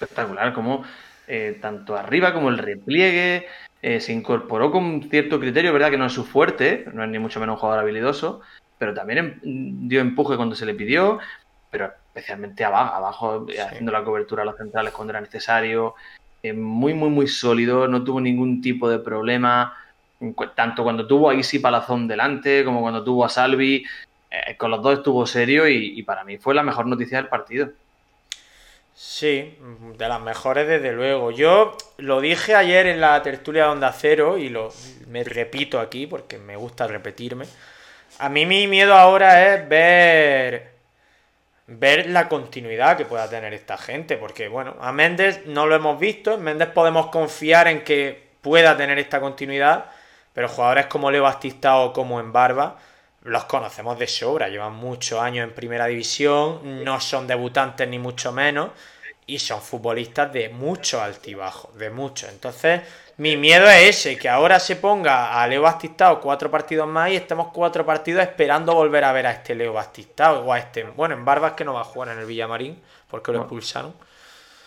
[0.00, 0.84] espectacular, como
[1.26, 3.46] eh, tanto arriba como el repliegue
[3.82, 7.18] eh, se incorporó con cierto criterio, verdad que no es su fuerte, no es ni
[7.18, 8.40] mucho menos un jugador habilidoso,
[8.78, 11.18] pero también em- dio empuje cuando se le pidió,
[11.74, 15.96] pero especialmente abajo, abajo eh, haciendo la cobertura a los centrales cuando era necesario,
[16.40, 19.76] eh, muy, muy, muy sólido, no tuvo ningún tipo de problema,
[20.54, 23.84] tanto cuando tuvo a Isi Palazón delante como cuando tuvo a Salvi,
[24.30, 27.26] eh, con los dos estuvo serio y- y para mí fue la mejor noticia del
[27.26, 27.70] partido.
[28.94, 29.58] Sí,
[29.98, 31.32] de las mejores desde luego.
[31.32, 34.72] Yo lo dije ayer en la tertulia de Onda Cero y lo
[35.08, 37.46] me repito aquí porque me gusta repetirme.
[38.20, 40.73] A mí mi miedo ahora es ver
[41.66, 45.98] ver la continuidad que pueda tener esta gente, porque bueno, a Méndez no lo hemos
[45.98, 49.86] visto, en Méndez podemos confiar en que pueda tener esta continuidad,
[50.32, 52.78] pero jugadores como Leo Bastistao o como en Barba
[53.22, 58.32] los conocemos de sobra, llevan muchos años en primera división, no son debutantes ni mucho
[58.32, 58.70] menos,
[59.26, 62.28] y son futbolistas de mucho altibajo, de mucho.
[62.28, 62.82] Entonces,
[63.16, 67.16] mi miedo es ese, que ahora se ponga a Leo Bastistao cuatro partidos más y
[67.16, 70.82] estemos cuatro partidos esperando volver a ver a este Leo Bastistao o a este.
[70.84, 73.94] Bueno, en Barbas que no va a jugar en el Villamarín, porque lo expulsaron.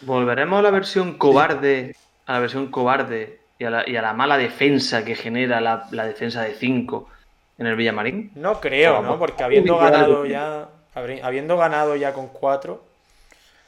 [0.02, 1.96] Volveremos a la versión cobarde,
[2.26, 5.88] a la versión cobarde y a la, y a la mala defensa que genera la,
[5.92, 7.10] la defensa de 5
[7.58, 8.32] en el Villamarín.
[8.36, 9.02] No creo.
[9.02, 9.20] ¿no?
[9.20, 10.70] Porque habiendo ganado ya.
[10.94, 12.84] Habiendo ganado ya con cuatro.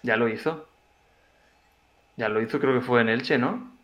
[0.01, 0.65] Ya lo hizo.
[2.17, 3.78] Ya lo hizo, creo que fue en Elche, ¿no?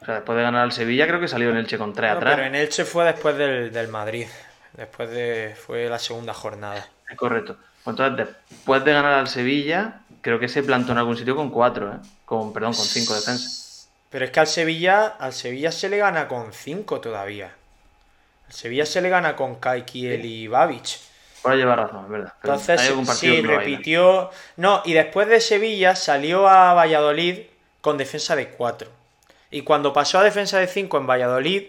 [0.00, 2.16] O sea, después de ganar al Sevilla, creo que salió en Elche con 3 No,
[2.16, 2.34] atrás.
[2.34, 4.26] pero en Elche fue después del, del Madrid.
[4.72, 5.54] Después de.
[5.66, 6.88] fue la segunda jornada.
[7.08, 7.56] Es correcto.
[7.84, 11.50] Pues entonces, después de ganar al Sevilla, creo que se plantó en algún sitio con
[11.50, 11.96] 4, ¿eh?
[12.24, 13.88] Con, perdón, con 5 defensas.
[14.10, 17.52] Pero es que al Sevilla, al Sevilla se le gana con 5 todavía.
[18.46, 20.98] Al Sevilla se le gana con Kaikiel y Babic.
[21.42, 22.34] Ahora lleva razón, es verdad.
[22.42, 24.30] Pero Entonces, sí, repitió.
[24.56, 27.38] No, y después de Sevilla salió a Valladolid
[27.80, 28.90] con defensa de 4.
[29.50, 31.64] Y cuando pasó a defensa de 5 en Valladolid,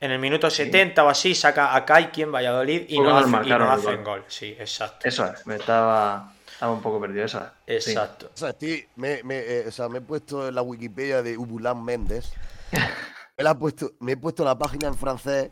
[0.00, 3.30] en el minuto 70 o así, saca a Kaiki en Valladolid y no, hace- y
[3.32, 4.20] marcaron no hacen gol.
[4.20, 4.24] gol.
[4.28, 5.08] Sí, exacto.
[5.08, 7.84] Eso es, me estaba, estaba un poco perdido, eso es.
[7.84, 7.90] Sí.
[7.92, 8.30] Exacto.
[8.34, 11.36] O sea, estoy- me, me, eh, o sea, me he puesto en la Wikipedia de
[11.38, 12.32] Ubulán Méndez.
[13.36, 15.50] Me, la he puesto, me he puesto la página en francés.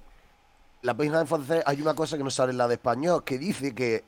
[0.82, 3.38] La página en francés hay una cosa que no sale en la de español, que
[3.38, 4.04] dice que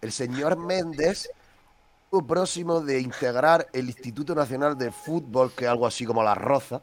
[0.00, 1.28] el señor Méndez
[2.10, 6.80] próximo de integrar el Instituto Nacional de Fútbol, que es algo así como la Roza,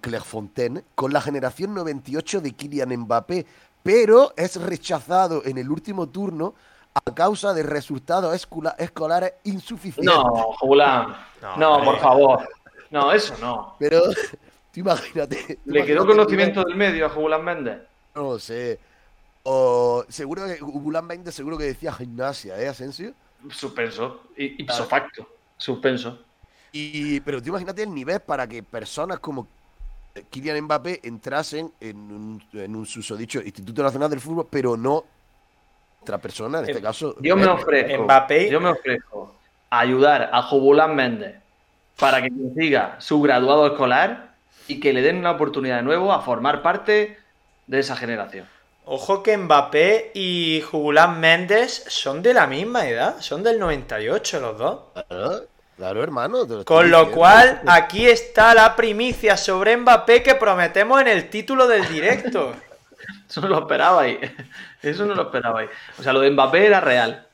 [0.00, 3.46] Clairefontaine, con la generación 98 de Kylian Mbappé,
[3.82, 6.54] pero es rechazado en el último turno
[6.94, 10.04] a causa de resultados escula- escolares insuficientes.
[10.14, 10.24] No,
[10.58, 11.14] Julián.
[11.58, 12.48] No, por favor.
[12.90, 13.74] No, eso no.
[13.78, 14.02] Pero,
[14.72, 15.58] tú imagínate.
[15.64, 17.78] tú ¿Le quedó conocimiento del medio a Julián Méndez?
[18.14, 18.78] No lo sé.
[19.42, 23.12] O seguro que Ubulan 20 seguro que decía gimnasia, ¿eh, Asensio?
[23.50, 24.22] Suspenso.
[24.36, 24.90] Y ipso Claro.
[24.90, 25.28] facto.
[25.56, 26.18] suspenso.
[26.72, 29.46] Y, pero tú imagínate el nivel para que personas como
[30.30, 35.04] Kylian Mbappé entrasen en un, en un susodicho Instituto Nacional del Fútbol, pero no
[36.02, 37.14] otra persona, en este caso.
[37.20, 38.50] Yo me ofrezco, Mbappé.
[38.50, 39.34] yo me ofrezco
[39.70, 41.36] a ayudar a Jobulán Méndez
[41.98, 44.34] para que consiga su graduado escolar
[44.66, 47.18] y que le den una oportunidad de nuevo a formar parte
[47.66, 48.46] de esa generación.
[48.86, 54.58] Ojo que Mbappé y Jugulán Méndez son de la misma edad, son del 98 los
[54.58, 54.80] dos.
[55.08, 55.44] Claro,
[55.76, 56.46] claro, hermano.
[56.46, 57.16] te lo estoy Con lo diciendo.
[57.18, 62.54] cual, aquí está la primicia sobre Mbappé que prometemos en el título del directo.
[63.28, 64.18] Eso no lo esperabais.
[64.82, 65.70] Eso no lo esperabais.
[65.98, 67.26] O sea, lo de Mbappé era real.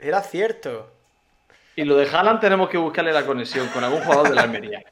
[0.00, 0.90] Era cierto.
[1.76, 4.82] Y lo de Haaland tenemos que buscarle la conexión con algún jugador de la Almería.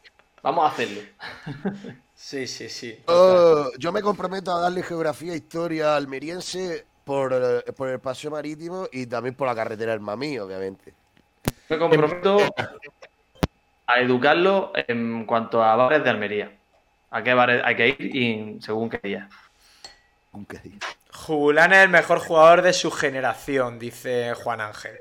[0.43, 1.01] Vamos a hacerlo.
[2.19, 2.99] Sí, sí, sí.
[3.79, 9.07] Yo me comprometo a darle geografía e historia almeriense por, por el paseo marítimo y
[9.07, 10.95] también por la carretera del Mamí, obviamente.
[11.69, 12.39] Me comprometo
[13.87, 16.57] a educarlo en cuanto a bares de Almería.
[17.11, 19.29] ¿A qué bares hay que ir y según qué día?
[20.33, 20.79] Nunca digo.
[21.13, 24.97] Jugulán es el mejor jugador de su generación, dice Juan Ángel.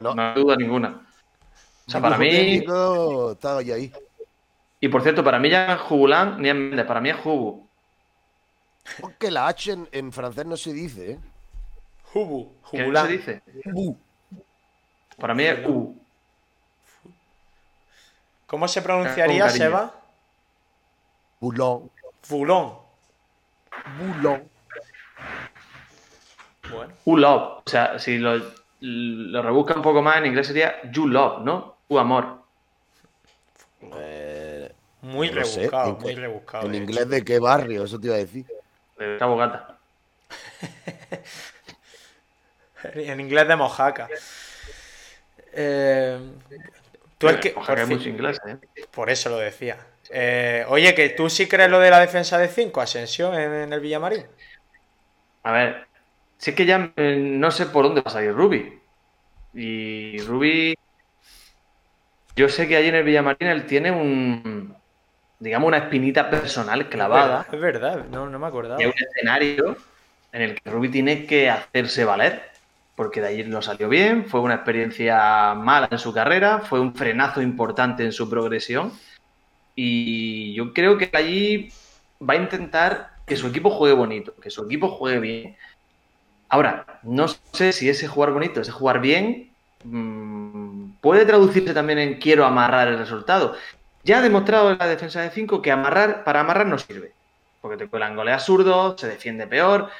[0.00, 0.14] No.
[0.14, 1.06] No hay duda ninguna.
[1.86, 3.92] O sea, para mí, técnico, estaba ya ahí.
[4.80, 7.66] Y por cierto, para mí ya es Jubulán ni es Méndez, para mí es Jubu.
[9.00, 11.18] Porque la H en, en francés no se dice, ¿eh?
[12.12, 13.42] Jubu, ¿Qué se dice?
[15.18, 16.00] Para mí es U.
[18.46, 19.48] ¿Cómo se pronunciaría.
[19.48, 19.92] Seba?
[21.40, 21.90] Boulon.
[22.22, 22.78] Fulón.
[23.98, 24.48] Boulon.
[26.70, 26.94] Bueno.
[27.04, 27.62] U love.
[27.64, 28.40] O sea, si lo,
[28.80, 31.76] lo rebusca un poco más en inglés sería You love, ¿no?
[31.88, 32.42] U amor.
[33.80, 34.45] Eh,
[35.06, 36.66] Muy no sé, rebuscado, en- muy rebuscado.
[36.66, 37.84] ¿En de inglés de qué barrio?
[37.84, 38.44] Eso te iba a decir.
[38.98, 39.78] De Cabo Gata.
[42.94, 44.08] En inglés de Mojaca.
[45.52, 46.18] Eh,
[47.18, 47.54] tú es que.
[47.56, 48.56] Ojalá por, fin- inglés, ¿eh?
[48.90, 49.78] por eso lo decía.
[50.10, 53.72] Eh, oye, que tú sí crees lo de la defensa de 5, Ascensión en, en
[53.72, 54.26] el Villamarín.
[55.42, 55.86] A ver,
[56.40, 58.80] es que ya eh, no sé por dónde va a salir Ruby.
[59.54, 60.76] Y Ruby.
[62.36, 64.76] Yo sé que allí en el Villamarín él tiene un.
[65.38, 67.46] Digamos, una espinita personal clavada.
[67.52, 68.76] Es verdad, no, no me acordaba.
[68.76, 69.76] de un escenario
[70.32, 72.42] en el que Ruby tiene que hacerse valer,
[72.94, 76.94] porque de allí no salió bien, fue una experiencia mala en su carrera, fue un
[76.94, 78.92] frenazo importante en su progresión,
[79.74, 81.70] y yo creo que allí
[82.20, 85.56] va a intentar que su equipo juegue bonito, que su equipo juegue bien.
[86.48, 89.50] Ahora, no sé si ese jugar bonito, ese jugar bien,
[89.84, 93.54] mm, puede traducirse también en quiero amarrar el resultado.
[94.06, 97.12] Ya ha demostrado en la defensa de 5 que amarrar, para amarrar no sirve
[97.66, 99.90] porque te cuelan goles absurdos, se defiende peor.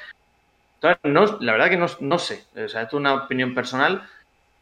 [0.75, 4.07] Entonces, no, la verdad que no, no sé, o sea, esto es una opinión personal,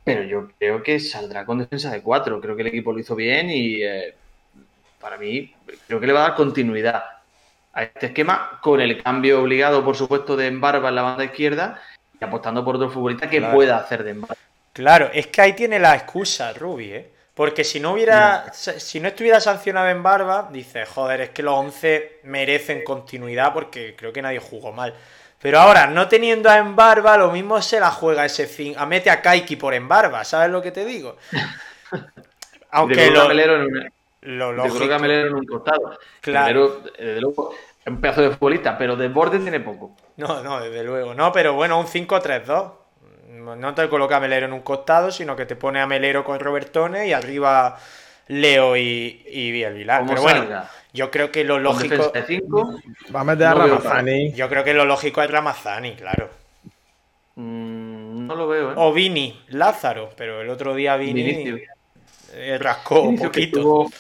[0.03, 2.41] pero yo creo que saldrá con defensa de cuatro.
[2.41, 4.15] Creo que el equipo lo hizo bien y eh,
[4.99, 5.53] para mí
[5.85, 7.03] creo que le va a dar continuidad
[7.73, 11.79] a este esquema con el cambio obligado, por supuesto, de Embarba en la banda izquierda
[12.19, 13.53] y apostando por otro futbolista que Claro.
[13.53, 14.35] pueda hacer de Embarba.
[14.73, 17.11] Claro, es que ahí tiene la excusa, Rubi, ¿eh?
[17.35, 21.53] Porque si no hubiera, si no estuviera sancionado en barba, dice, joder, es que los
[21.53, 24.93] 11 merecen continuidad porque creo que nadie jugó mal.
[25.41, 28.73] Pero ahora, no teniendo a Embarba, lo mismo se la juega ese fin.
[28.77, 31.17] A mete a Kaiki por Embarba, ¿sabes lo que te digo?
[32.71, 33.89] Aunque lo, en una-
[34.21, 34.77] lo lógico-
[35.27, 35.99] en un costado.
[36.21, 36.81] Claro.
[36.97, 39.95] Desde luego, es un pedazo de futbolista, pero de borde tiene poco.
[40.17, 41.13] No, no, desde luego.
[41.13, 42.71] No, pero bueno, un 5-3-2.
[43.53, 46.39] No te coloca a Melero en un costado, sino que te pone a Melero con
[46.39, 47.77] Robertone y arriba
[48.29, 50.05] Leo y, y el Vilar.
[50.07, 50.71] Pero bueno, salga.
[50.93, 52.11] yo creo que lo lógico.
[53.13, 54.31] Va a meter a No veo Ramazani.
[54.33, 56.29] Yo creo que lo lógico es Ramazani, claro.
[57.35, 58.75] mm, no lo veo, ¿eh?
[58.77, 61.61] O Vini, Lázaro, pero el otro día Vini Vinicius.
[62.33, 63.59] eh, rascó un que poquito.
[63.61, 63.91] tuvo-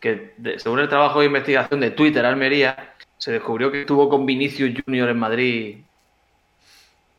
[0.00, 4.26] que de- según el trabajo de investigación de Twitter Almería, se descubrió que estuvo con
[4.26, 5.78] Vinicius Junior en Madrid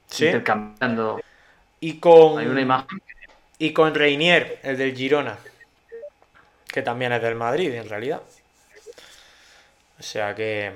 [0.07, 0.25] Sí.
[0.25, 1.21] intercambiando.
[1.79, 3.01] Y con, Hay una imagen.
[3.59, 5.37] y con Reinier, el del Girona,
[6.67, 8.21] que también es del Madrid, en realidad.
[9.99, 10.71] O sea que.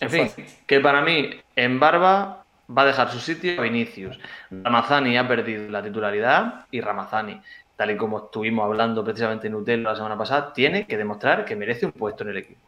[0.00, 0.30] En fin,
[0.66, 2.44] que para mí, en Barba
[2.76, 4.18] va a dejar su sitio a Vinicius.
[4.50, 7.40] Ramazani ha perdido la titularidad y Ramazani,
[7.76, 11.56] tal y como estuvimos hablando precisamente en Utelo la semana pasada, tiene que demostrar que
[11.56, 12.60] merece un puesto en el equipo.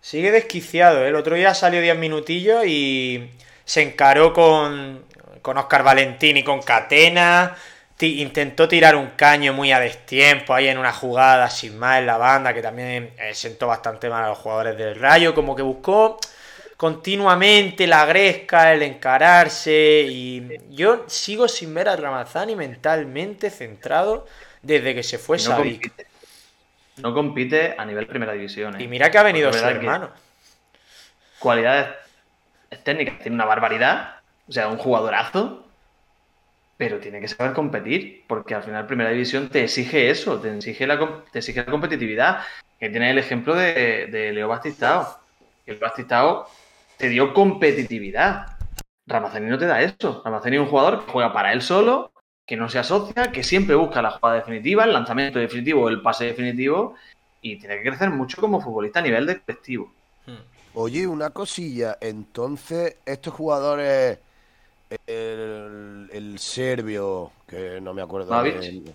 [0.00, 1.08] Sigue desquiciado, ¿eh?
[1.08, 3.30] El otro día salió 10 minutillos y
[3.64, 5.04] se encaró con,
[5.40, 7.56] con Oscar Valentín y con Catena.
[8.00, 12.16] Intentó tirar un caño muy a destiempo ahí en una jugada sin más en la
[12.16, 15.34] banda, que también eh, sentó bastante mal a los jugadores del Rayo.
[15.34, 16.18] Como que buscó
[16.76, 24.26] continuamente la gresca, el encararse y yo sigo sin ver a Ramazani mentalmente centrado
[24.62, 25.82] desde que se fue No Sadik.
[25.82, 26.06] compite.
[26.96, 28.80] No compite a nivel primera división.
[28.80, 28.82] ¿eh?
[28.82, 30.10] Y mira que ha venido su hermano.
[31.38, 31.86] Cualidades
[32.80, 34.16] técnicas, tiene una barbaridad.
[34.48, 35.66] O sea, un jugadorazo.
[36.76, 38.24] Pero tiene que saber competir.
[38.26, 40.40] Porque al final primera división te exige eso.
[40.40, 42.40] Te exige la, te exige la competitividad.
[42.78, 45.18] Que tiene el ejemplo de, de Leo Bastistao.
[45.66, 46.48] El Bastistao
[46.96, 48.56] te dio competitividad.
[49.06, 50.22] Ramazani no te da eso.
[50.24, 52.12] Ramazani es un jugador que juega para él solo,
[52.46, 56.26] que no se asocia, que siempre busca la jugada definitiva, el lanzamiento definitivo, el pase
[56.26, 56.94] definitivo,
[57.40, 59.92] y tiene que crecer mucho como futbolista a nivel de colectivo.
[60.74, 61.98] Oye, una cosilla.
[62.00, 64.18] Entonces, estos jugadores.
[65.06, 68.30] El, el serbio, que no me acuerdo.
[68.30, 68.92] Mavic.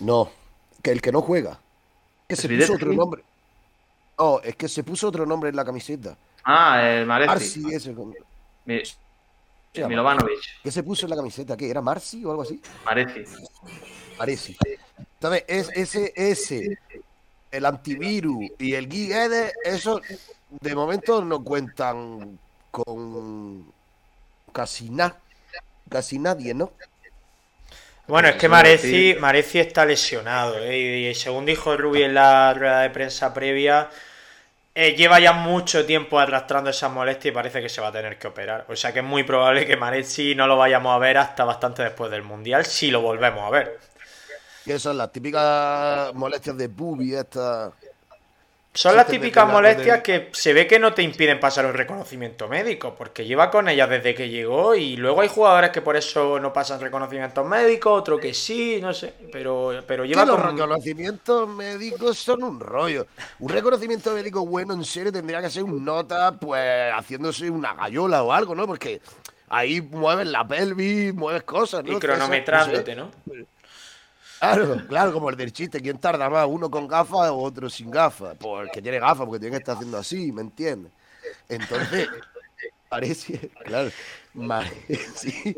[0.00, 0.30] No,
[0.82, 1.58] que el que no juega.
[2.28, 3.22] Que se puso otro nombre.
[4.16, 6.16] Oh, es que se puso otro nombre en la camiseta.
[6.44, 7.60] Ah, el Mareci.
[7.60, 7.94] Marci, ese.
[7.94, 8.12] ¿cómo
[8.66, 8.82] Mi-?
[9.74, 10.40] Milovanovic.
[10.62, 11.56] ¿Qué se puso en la camiseta?
[11.56, 11.70] ¿Qué?
[11.70, 12.60] ¿Era Marci o algo así?
[12.84, 13.24] Mareci.
[14.18, 14.56] Mareci.
[15.14, 16.78] Entonces, es, ese, ese,
[17.50, 20.00] el antivirus y el Gui Ede, eso
[20.50, 22.38] de momento no cuentan
[22.70, 23.72] con
[24.52, 25.16] casi nada.
[25.88, 26.72] Casi nadie, ¿no?
[28.06, 29.16] Bueno, es que Mareci.
[29.18, 31.10] Mareci está lesionado, ¿eh?
[31.10, 33.88] y según dijo Rubi en la rueda de prensa previa,
[34.74, 38.18] eh, lleva ya mucho tiempo arrastrando esas molestias y parece que se va a tener
[38.18, 38.66] que operar.
[38.68, 41.82] O sea que es muy probable que Mareci no lo vayamos a ver hasta bastante
[41.82, 43.89] después del Mundial, si lo volvemos a ver.
[44.64, 47.72] Que son las típicas molestias de pubi, estas.
[48.72, 51.66] Son las Sí, te típicas molestias de- que se ve que no te impiden pasar
[51.66, 55.80] un reconocimiento médico, porque lleva con ellas desde que llegó y luego hay jugadores que
[55.82, 60.28] por eso no pasan reconocimientos médicos, otro que sí, no sé, pero, pero lleva Que
[60.28, 60.52] los con...
[60.52, 63.08] reconocimientos médicos son un rollo.
[63.40, 68.22] Un reconocimiento médico bueno, en serio, tendría que ser un nota, pues, haciéndose una gallola
[68.22, 68.68] o algo, ¿no?
[68.68, 69.00] Porque
[69.48, 71.96] ahí mueves la pelvis, mueves cosas, ¿no?
[71.96, 73.10] y cronometrándote, ¿no?
[74.40, 75.82] Claro, claro, como el del chiste.
[75.82, 76.46] ¿Quién tarda más?
[76.48, 78.36] ¿Uno con gafas o otro sin gafas?
[78.38, 80.90] Pues que tiene gafas, porque tiene que estar haciendo así, ¿me entiendes?
[81.46, 82.08] Entonces,
[82.88, 83.90] parece, claro,
[84.32, 85.54] Mareci,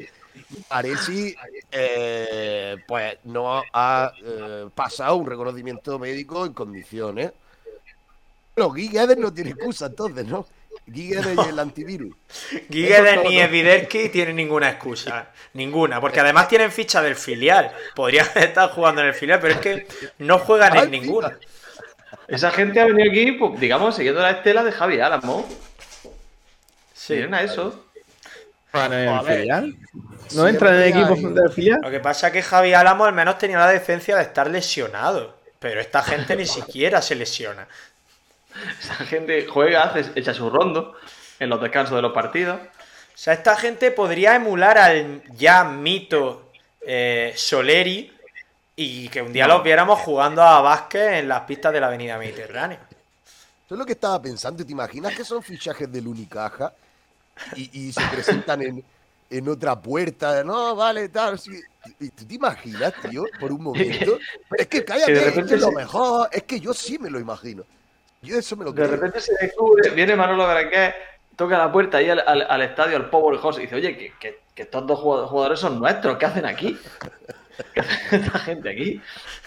[0.68, 1.34] Mareci,
[1.70, 7.32] eh, pues no ha eh, pasado un reconocimiento médico en condiciones.
[8.56, 10.44] Guy Guedes no tiene excusa entonces, ¿no?
[10.86, 12.14] Guedes y el antivirus.
[12.70, 13.42] Eso no, ni no.
[13.42, 15.28] Eviderki tienen ninguna excusa.
[15.54, 16.00] Ninguna.
[16.00, 17.70] Porque además tienen ficha del filial.
[17.94, 19.86] Podrían estar jugando en el filial, pero es que
[20.18, 21.38] no juegan en ninguna.
[22.28, 25.46] Esa gente ha venido aquí, pues, digamos, siguiendo la estela de Javi Álamo.
[26.94, 27.14] Sí.
[27.14, 27.86] Miren a eso.
[28.70, 29.76] ¿Juegan en el filial?
[30.34, 31.80] ¿No entran en equipos hay- del filial?
[31.82, 35.36] Lo que pasa es que Javi Álamo al menos tenía la decencia de estar lesionado.
[35.58, 37.68] Pero esta gente ni siquiera se lesiona.
[38.80, 40.94] Esa gente juega, hace, echa su rondo
[41.38, 42.60] en los descansos de los partidos.
[42.60, 46.50] O sea, esta gente podría emular al ya mito
[46.80, 48.12] eh, Soleri
[48.74, 52.16] y que un día los viéramos jugando a básquet en las pistas de la Avenida
[52.18, 52.80] Mediterránea.
[53.66, 54.64] Eso es lo que estaba pensando.
[54.64, 56.72] ¿Te imaginas que son fichajes del Unicaja
[57.54, 58.84] y, y se presentan en,
[59.30, 60.42] en otra puerta?
[60.42, 61.38] No, vale, tal.
[61.38, 61.60] sí.
[62.00, 64.18] ¿Y ¿Tú te imaginas, tío, por un momento?
[64.58, 66.28] Es que cállate, Que de es repente que lo se- mejor.
[66.32, 67.64] Es que yo sí me lo imagino.
[68.22, 70.94] Yo eso me lo De repente se descubre, viene Manolo Berenguer,
[71.36, 74.40] toca la puerta ahí al, al- al estadio, al Powerhouse, y dice, oye, que, que-
[74.54, 76.78] que estos dos jugadores son nuestros, ¿qué hacen aquí?
[77.74, 79.00] ¿Qué hace esta gente aquí?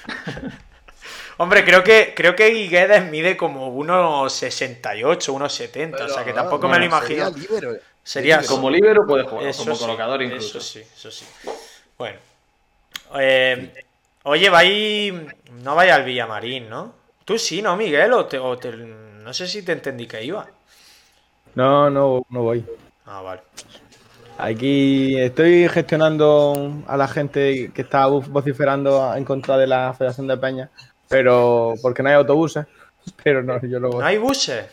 [1.37, 6.31] Hombre, creo que creo que Guedes mide como unos 68, unos 70, o sea que
[6.33, 7.25] tampoco me lo imagino.
[7.29, 7.77] Sería libero.
[8.03, 8.55] Sería libero.
[8.55, 10.59] Como líbero puede jugar, Eso como sí, colocador incluso.
[10.59, 11.25] Eso sí, eso sí.
[11.97, 12.17] Bueno.
[13.19, 13.83] Eh,
[14.23, 15.13] oye, vais.
[15.61, 16.93] No vais al Villamarín, ¿no?
[17.25, 18.13] Tú sí, ¿no, Miguel?
[18.13, 20.47] O te- o te- no sé si te entendí que iba.
[21.55, 22.63] No, no, no voy.
[23.05, 23.41] Ah, vale.
[24.37, 30.27] Aquí estoy gestionando a la gente que está vo- vociferando en contra de la Federación
[30.27, 30.69] de Peña,
[31.07, 32.65] pero porque no hay autobuses.
[33.23, 33.99] Pero no, yo no voy.
[33.99, 34.65] ¿No hay buses?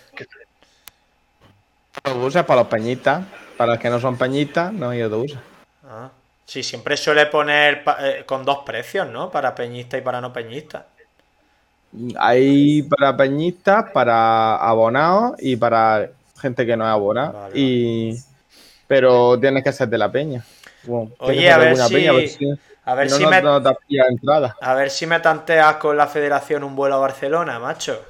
[2.05, 3.25] autobuses para los peñistas.
[3.59, 5.39] Para los que no son peñistas, no hay autobuses.
[5.85, 6.11] Ah.
[6.47, 9.31] Sí, siempre suele poner eh, con dos precios, ¿no?
[9.31, 10.87] Para peñista y para no peñista.
[12.19, 16.09] Hay para peñistas, para abonados y para
[16.41, 17.33] gente que no es abonada.
[17.33, 18.17] Vale, y...
[18.87, 20.45] Pero tienes que ser de la peña.
[20.85, 22.47] Bueno, Oye, a ver si- peña, a ver si,
[22.85, 23.43] A ver no, si no- me.
[23.43, 24.57] no te pilla entrada.
[24.61, 28.01] A ver si me tanteas con la federación un vuelo a Barcelona, macho.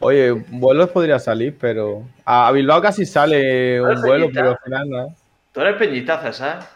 [0.00, 2.02] Oye, vuelos podría salir, pero.
[2.24, 5.14] A Bilbao casi sale un ¿Eres vuelo, pero al final no.
[5.52, 6.68] Tú eres peñista, César.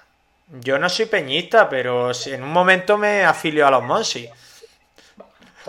[0.61, 4.29] Yo no soy peñista, pero en un momento me afilio a los Monsi.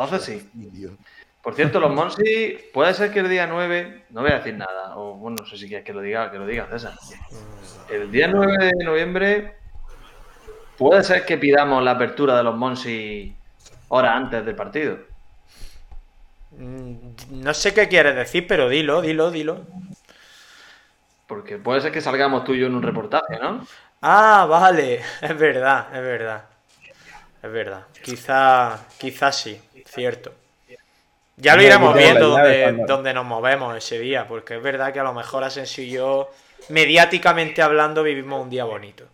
[0.03, 0.49] Entonces sí.
[0.53, 0.93] Dios.
[1.41, 4.97] Por cierto, los Monsi, puede ser que el día 9, no voy a decir nada,
[4.97, 6.93] o bueno, no sé si quieres que lo diga, que lo diga César.
[7.89, 9.55] El día 9 de noviembre,
[10.77, 13.35] puede ser que pidamos la apertura de los Monsi
[13.89, 14.97] horas antes del partido.
[16.51, 16.93] Mm,
[17.43, 19.65] No sé qué quieres decir, pero dilo, dilo, dilo.
[21.27, 23.65] Porque puede ser que salgamos tú y yo en un reportaje, ¿no?
[24.01, 26.45] Ah, vale, es verdad, es verdad.
[27.41, 27.85] Es verdad.
[28.03, 29.61] Quizá, quizá sí,
[29.91, 30.33] cierto.
[31.37, 32.37] Ya lo No, iremos viendo
[32.85, 36.29] dónde nos movemos ese día, porque es verdad que a lo mejor Asensio y yo,
[36.67, 39.05] mediáticamente hablando, vivimos un día bonito.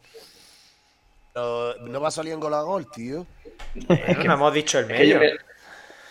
[1.33, 3.27] Pero no va a salir en gol a gol, tío.
[3.89, 5.21] Eh, no hemos dicho el Es que medio.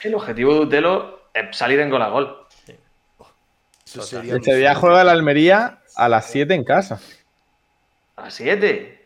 [0.02, 2.46] el objetivo de Utelo es salir en gol a gol.
[2.66, 4.04] Eso Total.
[4.06, 7.00] sería Este día juega la Almería a las 7 en casa.
[8.16, 9.03] A las 7.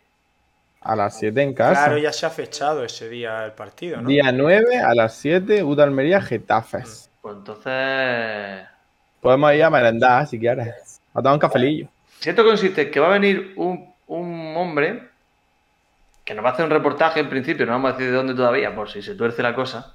[0.80, 1.84] A las 7 en casa.
[1.86, 4.08] Claro, ya se ha fechado ese día el partido, ¿no?
[4.08, 7.10] Día 9 a las 7, Uta Almería, Getafes.
[7.20, 8.66] Pues entonces.
[9.20, 11.00] Podemos ir a merendar si quieres.
[11.12, 11.88] A tomar un cafelillo.
[12.20, 15.08] Si esto consiste en que va a venir un, un hombre
[16.24, 18.34] que nos va a hacer un reportaje en principio, no vamos a decir de dónde
[18.34, 19.94] todavía, por si se tuerce la cosa,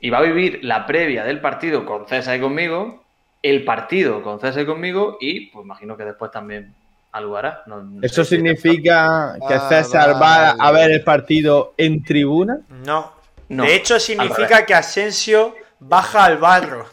[0.00, 3.04] y va a vivir la previa del partido con César y conmigo,
[3.42, 6.74] el partido con César y conmigo, y pues imagino que después también
[7.12, 7.62] algo hará.
[7.66, 12.58] No- no ¿Eso significa que Ah, César va a ver el partido en tribuna?
[12.68, 13.12] No.
[13.48, 16.86] No, de hecho, significa que Asensio baja al barro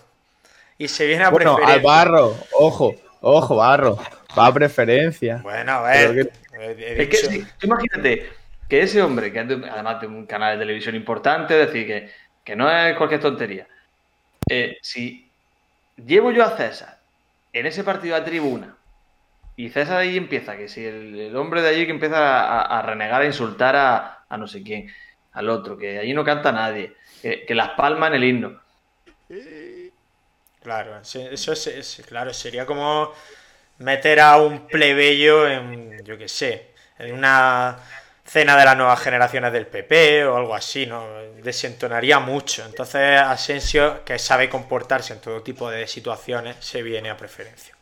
[0.78, 2.36] y se viene a Bueno, al barro.
[2.51, 3.97] Ojo, ojo, barro.
[4.38, 5.38] Va a preferencia.
[5.41, 6.32] Bueno, a ver.
[6.53, 8.30] Es que imagínate
[8.67, 12.11] que ese hombre, que además de un canal de televisión importante, es decir, que,
[12.43, 13.65] que no es cualquier tontería.
[14.49, 15.30] eh, si
[15.95, 16.97] llevo yo a César
[17.53, 18.76] en ese partido a tribuna
[19.60, 23.26] y César ahí empieza, que si el, hombre de allí que empieza a, renegar, a
[23.26, 24.89] insultar a, a no sé quién,
[25.34, 28.62] al otro, que allí no canta nadie, que, las palmas en el himno.
[30.64, 33.12] Claro, eso es, es- claro, sería como
[33.80, 37.80] meter a un plebeyo en, yo qué sé, en una
[38.24, 41.05] cena de las nuevas generaciones del PP o algo así, ¿no?
[41.43, 42.64] Desentonaría mucho.
[42.66, 47.79] Entonces Asensio, que sabe comportarse en todo tipo de situaciones, se viene a preferencia.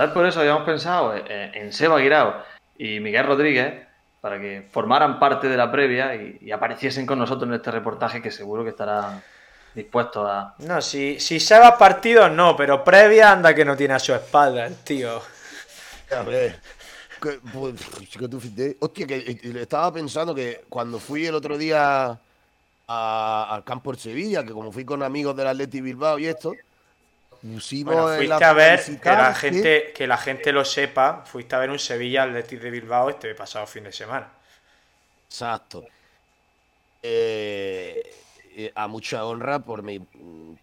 [0.00, 0.14] ¿Sabes?
[0.14, 2.42] Por eso habíamos pensado en, en Seba Guirao
[2.78, 3.86] y Miguel Rodríguez
[4.22, 8.22] para que formaran parte de la previa y, y apareciesen con nosotros en este reportaje
[8.22, 9.22] que seguro que estarán
[9.74, 10.54] dispuestos a...
[10.60, 14.14] No, si, si se va partidos, no, pero previa anda que no tiene a su
[14.14, 15.20] espalda el tío.
[16.18, 16.58] A ver.
[17.20, 17.74] Que, pues,
[18.30, 18.40] tú.
[18.78, 22.18] Hostia, que eh, eh, estaba pensando que cuando fui el otro día
[22.88, 26.54] a- al campo de Sevilla, que como fui con amigos del Atleti Bilbao y esto,
[27.40, 31.24] pusimos Bueno, en la fuiste a ver, que la gente, que la gente lo sepa,
[31.26, 34.32] fuiste a ver un Sevilla Athletic de Bilbao este pasado fin de semana.
[35.28, 35.90] Exacto.
[37.02, 38.02] Eh,
[38.56, 40.00] eh, a mucha honra por mi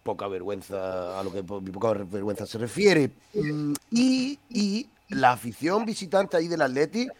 [0.02, 3.10] poca vergüenza, a lo que por mi poca vergüenza se refiere.
[3.32, 7.12] Mm, Y, y la afición visitante ahí del Atleti,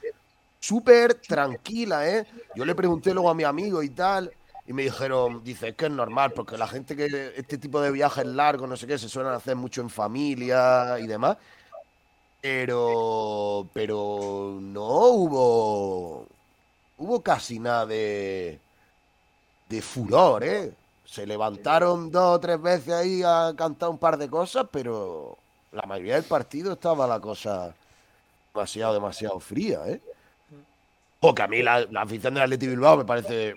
[0.60, 2.26] súper tranquila, ¿eh?
[2.54, 4.32] Yo le pregunté luego a mi amigo y tal,
[4.68, 7.90] y me dijeron, dice, es que es normal, porque la gente que este tipo de
[7.90, 11.38] viajes largos, no sé qué, se suelen hacer mucho en familia y demás.
[12.42, 16.26] Pero, pero no hubo,
[16.98, 18.60] hubo casi nada de,
[19.70, 20.74] de furor, ¿eh?
[21.06, 25.38] Se levantaron dos o tres veces ahí a cantar un par de cosas, pero
[25.72, 27.74] la mayoría del partido estaba la cosa
[28.54, 30.02] demasiado, demasiado fría, ¿eh?
[31.20, 33.56] Porque a mí la, la afición del Atleti Bilbao me parece,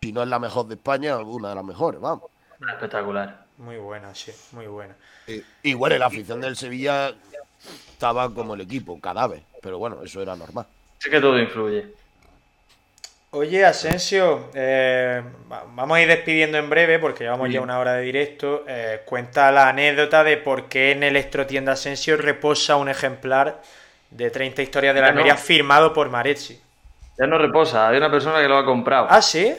[0.00, 2.30] si no es la mejor de España, una de las mejores, vamos.
[2.74, 3.44] Espectacular.
[3.58, 4.94] Muy buena, sí, muy buena.
[5.26, 7.12] Y, y bueno, la afición del Sevilla
[7.92, 10.66] estaba como el equipo, cadáver, pero bueno, eso era normal.
[10.98, 11.86] Sí que todo influye.
[13.32, 17.54] Oye, Asensio, eh, va- vamos a ir despidiendo en breve porque llevamos Sí.
[17.54, 18.64] ya una hora de directo.
[18.66, 23.62] Eh, cuenta la anécdota de por qué en Electrotienda Asensio reposa un ejemplar
[24.10, 25.10] de 30 historias de la no.
[25.12, 26.60] Almería firmado por Marezzi.
[27.18, 29.06] Ya no reposa, hay una persona que lo ha comprado.
[29.08, 29.56] Ah, sí,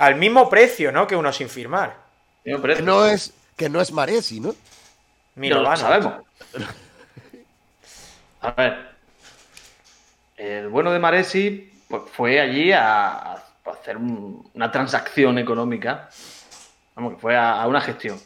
[0.00, 1.06] al mismo precio, ¿no?
[1.06, 1.96] Que uno sin firmar.
[2.42, 4.52] Que no es, que no es Maresi, ¿no?
[4.52, 5.76] Ya lo Milovano.
[5.76, 6.14] sabemos.
[8.40, 8.90] A ver.
[10.36, 16.08] El bueno de Maresi pues, fue allí a, a hacer un- una transacción económica.
[16.94, 18.18] Vamos, que fue a, a una gestión.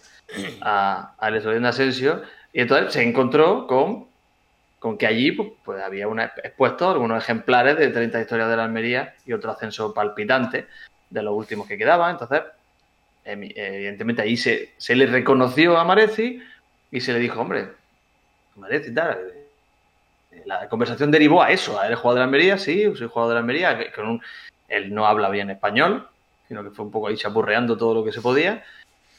[0.63, 2.23] A, al Estudiante Asensio.
[2.53, 4.07] Y entonces se encontró con,
[4.79, 8.65] con que allí pues, pues, había una, expuestos algunos ejemplares de 30 historias de la
[8.65, 10.69] Almería y otro ascenso palpitante
[11.15, 12.11] de los últimos que quedaban.
[12.13, 12.43] Entonces,
[13.25, 16.43] evidentemente ahí se, se le reconoció a Maresi
[16.91, 17.69] y se le dijo, hombre,
[18.57, 19.19] Mareci y tal.
[20.33, 21.83] eh, La conversación derivó a eso.
[21.83, 22.59] ¿Eres jugador de Almería?
[22.59, 23.93] Sí, soy jugador de Almería.
[23.95, 24.23] con un-
[24.69, 26.09] él no habla bien español,
[26.49, 28.65] sino que fue un poco ahí chapurreando todo lo que se podía.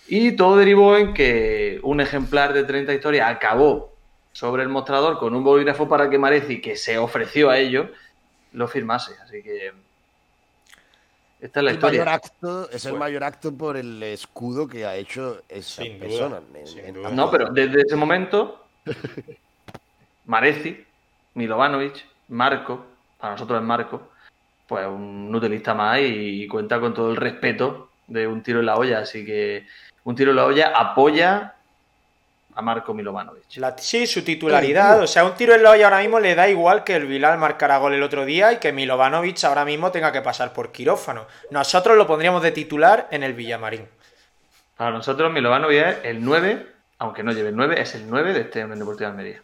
[0.07, 3.95] Y todo derivó en que un ejemplar de 30 historias acabó
[4.33, 7.89] sobre el mostrador con un bolígrafo para que Mareci, que se ofreció a ello,
[8.51, 9.13] lo firmase.
[9.23, 9.71] Así que
[11.45, 11.99] esta es la El historia.
[12.01, 13.05] mayor acto, es el Bueno.
[13.05, 16.41] mayor acto por el escudo que ha hecho esa Sin duda, persona.
[16.55, 17.07] en- sin en duda.
[17.09, 18.65] tanto No, pero desde ese momento,
[20.25, 20.83] Mareci,
[21.35, 22.85] Milovanovic, Marco,
[23.19, 24.09] para nosotros es Marco,
[24.67, 28.75] pues un nutelista más y cuenta con todo el respeto de un tiro en la
[28.77, 28.99] olla.
[28.99, 29.67] Así que
[30.03, 31.54] un tiro en la olla apoya
[32.55, 33.57] a Marco Milovanovic.
[33.57, 35.01] La- sí, su titularidad.
[35.01, 37.37] O sea, un tiro en la olla ahora mismo le da igual que el Bilal
[37.37, 41.25] marcara gol el otro día y que Milovanovic ahora mismo tenga que pasar por quirófano.
[41.51, 43.87] Nosotros lo pondríamos de titular en el Villamarín.
[44.77, 46.67] Para nosotros Milovanovic es el 9,
[46.99, 49.41] aunque no lleve el 9, es el 9 de este Unión Deportiva de Almería.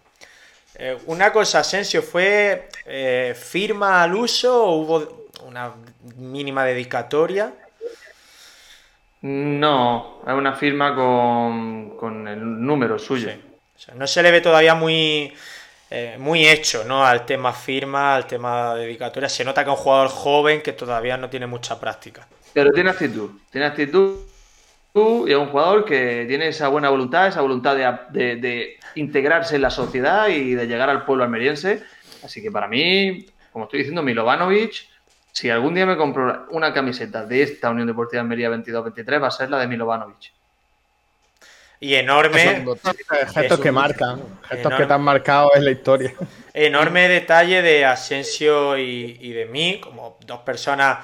[0.75, 5.73] Eh, una cosa, Asensio, ¿fue eh, firma al uso o hubo una
[6.15, 7.51] mínima dedicatoria?
[9.21, 13.29] No, es una firma con, con el número suyo.
[13.29, 13.39] Sí.
[13.75, 15.31] O sea, no se le ve todavía muy,
[15.89, 17.05] eh, muy hecho ¿no?
[17.05, 19.29] al tema firma, al tema dedicatoria.
[19.29, 22.27] Se nota que es un jugador joven que todavía no tiene mucha práctica.
[22.53, 24.19] Pero tiene actitud, tiene actitud
[24.93, 29.55] y es un jugador que tiene esa buena voluntad, esa voluntad de, de- de integrarse
[29.55, 31.81] en la sociedad y de llegar al pueblo almeriense.
[32.23, 34.87] Así que para mí, como estoy diciendo, Milovanovic,
[35.31, 39.31] si algún día me compro una camiseta de esta Unión Deportiva Almería 22-23, va a
[39.31, 40.31] ser la de Milovanovic.
[41.79, 42.63] Y enorme,
[43.33, 44.77] Gestos que marcan, gestos Enorme.
[44.77, 46.13] que te han marcado en la historia.
[46.53, 50.99] enorme detalle de Asensio y, y de mí, como dos personas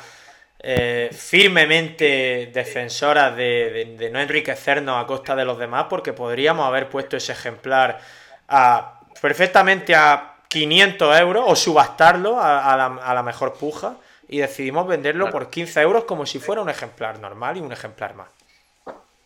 [0.59, 6.67] eh, firmemente defensoras de, de- de no enriquecernos a costa de los demás, porque podríamos
[6.67, 7.99] haber puesto ese ejemplar
[8.47, 13.95] a, perfectamente a 500 euros o subastarlo a, a la, a la mejor puja
[14.29, 15.39] y decidimos venderlo Claro.
[15.39, 18.29] por 15 euros como si fuera un ejemplar normal y un ejemplar más.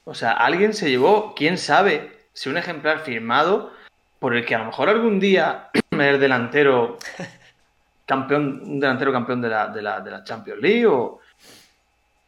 [0.03, 3.71] O sea, alguien se llevó, quién sabe, si un ejemplar firmado
[4.19, 6.97] por el que a lo mejor algún día el delantero
[8.05, 11.19] campeón, un delantero campeón de la, de la, de la Champions League o,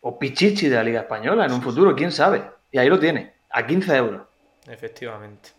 [0.01, 2.43] o Pichichi de la Liga Española en un futuro, quién sabe.
[2.71, 4.21] Y ahí lo tiene, a 15 euros.
[4.67, 5.49] Efectivamente.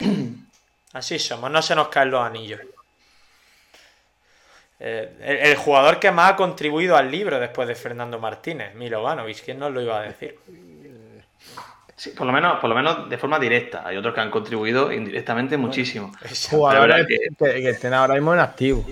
[0.92, 2.60] Así somos, no se nos caen los anillos.
[4.80, 9.44] Eh, el, el jugador que más ha contribuido al libro después de Fernando Martínez, Milovanovic,
[9.44, 10.36] ¿quién nos lo iba a decir?
[11.96, 13.82] Sí, por lo menos, por lo menos de forma directa.
[13.86, 16.12] Hay otros que han contribuido indirectamente muchísimo.
[16.50, 18.84] Jugadores que- que, que estén ahora mismo en activo.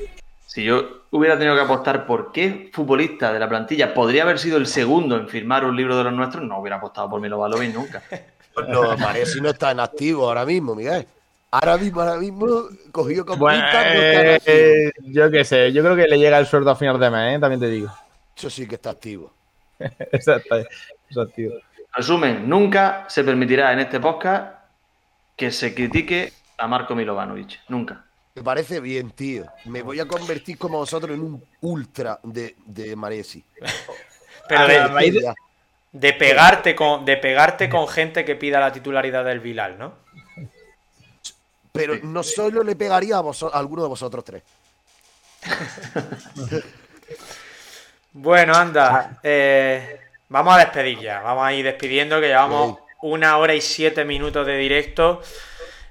[0.46, 4.58] Si yo hubiera tenido que apostar por qué futbolista de la plantilla podría haber sido
[4.58, 8.02] el segundo en firmar un libro de los nuestros, no hubiera apostado por Milovanovic nunca.
[8.68, 11.06] No, Maresi no está en activo ahora mismo, Miguel.
[11.52, 12.46] Ahora mismo, ahora mismo,
[12.92, 15.08] cogido con Bueno, pintas, no eh, activo.
[15.12, 17.40] yo qué sé, yo creo que le llega el sueldo a final de mes, ¿eh?
[17.40, 17.90] también te digo.
[18.36, 19.32] Eso sí que está activo.
[19.78, 20.56] Exacto,
[21.34, 21.50] tío.
[21.94, 24.54] Resumen, nunca se permitirá en este podcast
[25.36, 27.60] que se critique a Marco Milovanovic.
[27.68, 28.04] Nunca.
[28.34, 29.44] Me parece bien, tío.
[29.66, 33.44] Me voy a convertir como vosotros en un ultra de, de Maresi.
[34.48, 35.34] Pero A de, ver,
[35.92, 40.00] de- pegarte con, de pegarte con gente que pida la titularidad del Bilal, ¿no?
[41.72, 44.42] Pero no solo le pegaría a, vos- a alguno de vosotros tres.
[48.14, 49.18] Bueno, anda.
[49.22, 51.20] eh, vamos a despedir ya.
[51.20, 55.22] Vamos a ir despidiendo que llevamos una hora y siete minutos de directo.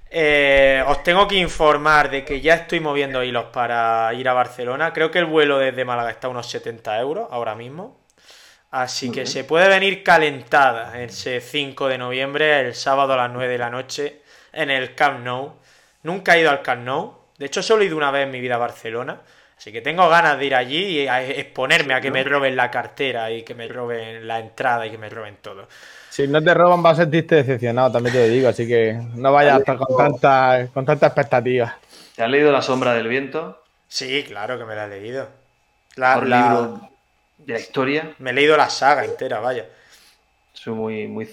[0.09, 4.93] Eh, os tengo que informar de que ya estoy moviendo hilos para ir a Barcelona.
[4.93, 7.99] Creo que el vuelo desde Málaga está a unos 70 euros ahora mismo.
[8.71, 13.51] Así que se puede venir calentada ese 5 de noviembre, el sábado a las 9
[13.51, 14.21] de la noche,
[14.53, 15.55] en el Camp Nou.
[16.03, 17.13] Nunca he ido al Camp Nou.
[17.37, 19.21] De hecho, solo he ido una vez en mi vida a Barcelona.
[19.57, 22.71] Así que tengo ganas de ir allí y a exponerme a que me roben la
[22.71, 25.67] cartera y que me roben la entrada y que me roben todo.
[26.09, 29.31] Si no te roban, vas a sentirte decepcionado, también te lo digo, así que no
[29.31, 31.77] vayas a estar con tanta, con tanta expectativa.
[32.15, 33.63] ¿Te has leído La sombra del viento?
[33.87, 35.29] Sí, claro que me la he leído.
[35.95, 36.89] La- Por la- libro
[37.37, 38.15] de la historia.
[38.17, 39.65] Me he leído la saga entera, vaya.
[40.53, 41.29] Soy muy, muy,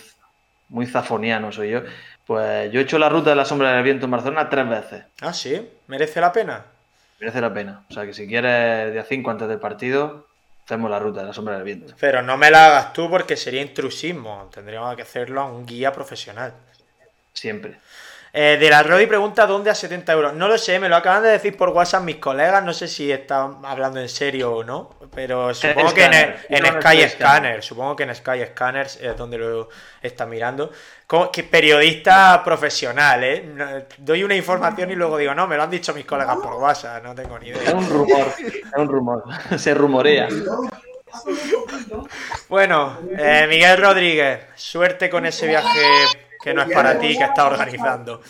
[0.69, 1.81] muy zafoniano, soy yo.
[2.29, 5.03] Pues yo he hecho la ruta de la sombra del viento en Barcelona tres veces.
[5.23, 6.63] Ah, sí, merece la pena.
[7.19, 7.87] Merece la pena.
[7.89, 10.27] O sea que si quieres día 5 antes del partido,
[10.63, 11.95] hacemos la ruta de la sombra del viento.
[11.99, 14.51] Pero no me la hagas tú porque sería intrusismo.
[14.53, 16.53] Tendríamos que hacerlo a un guía profesional.
[17.33, 17.79] Siempre.
[18.33, 20.35] Eh, de la Rodi pregunta dónde a 70 euros.
[20.35, 22.63] No lo sé, me lo acaban de decir por WhatsApp mis colegas.
[22.63, 24.91] No sé si están hablando en serio o no.
[25.15, 26.47] Pero supongo que en, el- Scanner.
[26.51, 27.11] en No, no, Sky Scanner.
[27.11, 27.63] Scanner.
[27.65, 29.69] Supongo que en Sky Scanners es donde lo
[30.03, 30.71] está mirando.
[31.07, 33.87] Como que periodista profesional, ¿eh?
[33.97, 37.03] Doy una información y luego digo, no, me lo han dicho mis colegas por WhatsApp.
[37.03, 37.75] No tengo ni Es idea.
[37.75, 38.27] un rumor.
[38.39, 39.25] Es un rumor.
[39.59, 40.29] Se rumorea.
[42.49, 45.81] Bueno, eh, Miguel Rodríguez, suerte con ese viaje
[46.43, 48.21] que no es para ti, que estás organizando.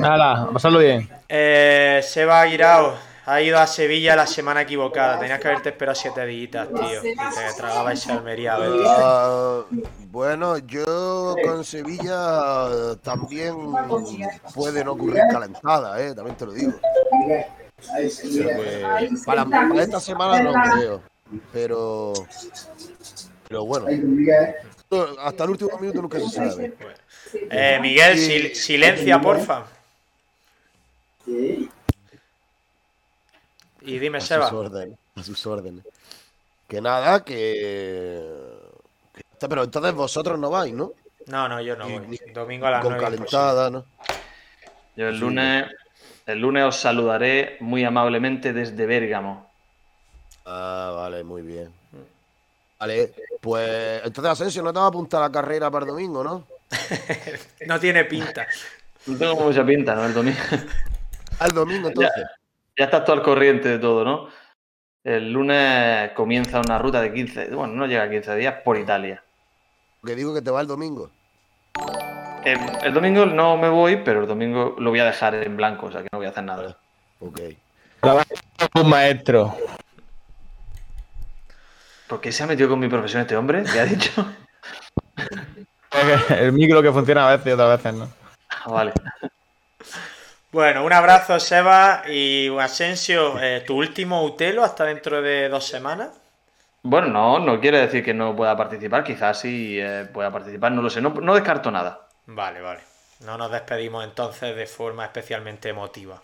[0.00, 1.08] Nada, pasarlo bien.
[1.28, 2.94] Eh, Seba Aguirao
[3.26, 5.18] ha ido a Sevilla la semana equivocada.
[5.18, 7.04] Tenías que haberte esperado siete días, tío.
[7.04, 8.56] Y te tragaba ese Almería.
[8.58, 9.64] Ah,
[10.10, 13.54] bueno, yo con Sevilla también
[14.54, 16.14] puede no ocurrir calentada, ¿eh?
[16.14, 16.72] también te lo digo.
[17.76, 18.22] Pues,
[19.24, 21.02] para, para esta semana no creo,
[21.52, 22.12] pero,
[23.46, 23.86] pero bueno,
[25.18, 26.74] hasta el último minuto nunca se sabe.
[27.50, 29.66] Eh, Miguel, sil- silencia, porfa.
[33.80, 34.48] Y dime, A sus Seba.
[34.52, 35.84] órdenes, a sus órdenes.
[36.66, 38.42] Que nada, que...
[39.14, 40.92] que- Pero entonces vosotros no vais, ¿no?
[41.26, 42.06] No, no, yo no voy.
[42.06, 43.04] ni- Domingo a las Con 9.
[43.16, 43.28] imposible.
[43.30, 43.84] calentada, ¿no?
[44.96, 45.66] Yo el lunes,
[46.26, 49.48] el lunes os saludaré muy amablemente desde Bérgamo.
[50.44, 51.72] Ah, vale, muy bien.
[52.78, 56.22] Vale, pues entonces Asensio no te va a apuntar a la carrera para el domingo,
[56.22, 56.46] ¿no?
[57.66, 58.46] No tiene pinta.
[59.06, 60.06] No tengo mucha pinta, ¿no?
[60.06, 60.38] El domingo.
[61.40, 62.24] Al domingo entonces.
[62.76, 64.28] Ya estás todo al corriente de todo, ¿no?
[65.02, 69.22] El lunes comienza una ruta de 15, bueno, no llega a 15 días por Italia.
[70.04, 71.10] Que digo que te va el domingo.
[72.44, 75.86] El, el domingo no me voy, pero el domingo lo voy a dejar en blanco,
[75.86, 76.76] o sea que no voy a hacer nada.
[77.20, 77.40] Ok.
[78.74, 79.56] Un maestro.
[82.08, 83.62] ¿Por qué se ha metido con mi profesión este hombre?
[83.70, 84.26] ¿Qué ha dicho?
[86.30, 88.08] El micro que funciona a veces y otras veces no.
[88.50, 88.92] Ah, vale.
[90.50, 92.04] Bueno, un abrazo, Seba.
[92.08, 96.10] Y Asensio, eh, tu último Utelo hasta dentro de dos semanas.
[96.82, 100.80] Bueno, no, no quiere decir que no pueda participar, quizás sí eh, pueda participar, no
[100.80, 102.08] lo sé, no, no descarto nada.
[102.26, 102.80] Vale, vale.
[103.26, 106.20] No nos despedimos entonces de forma especialmente emotiva.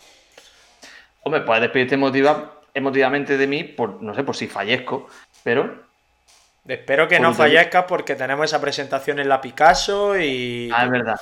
[1.23, 5.07] Hombre, puedes despedirte emotiva, emotivamente de mí, por, no sé, por si fallezco,
[5.45, 5.85] pero...
[6.67, 10.71] Espero que no fallezcas porque tenemos esa presentación en la Picasso y.
[10.73, 11.21] Ah, es verdad.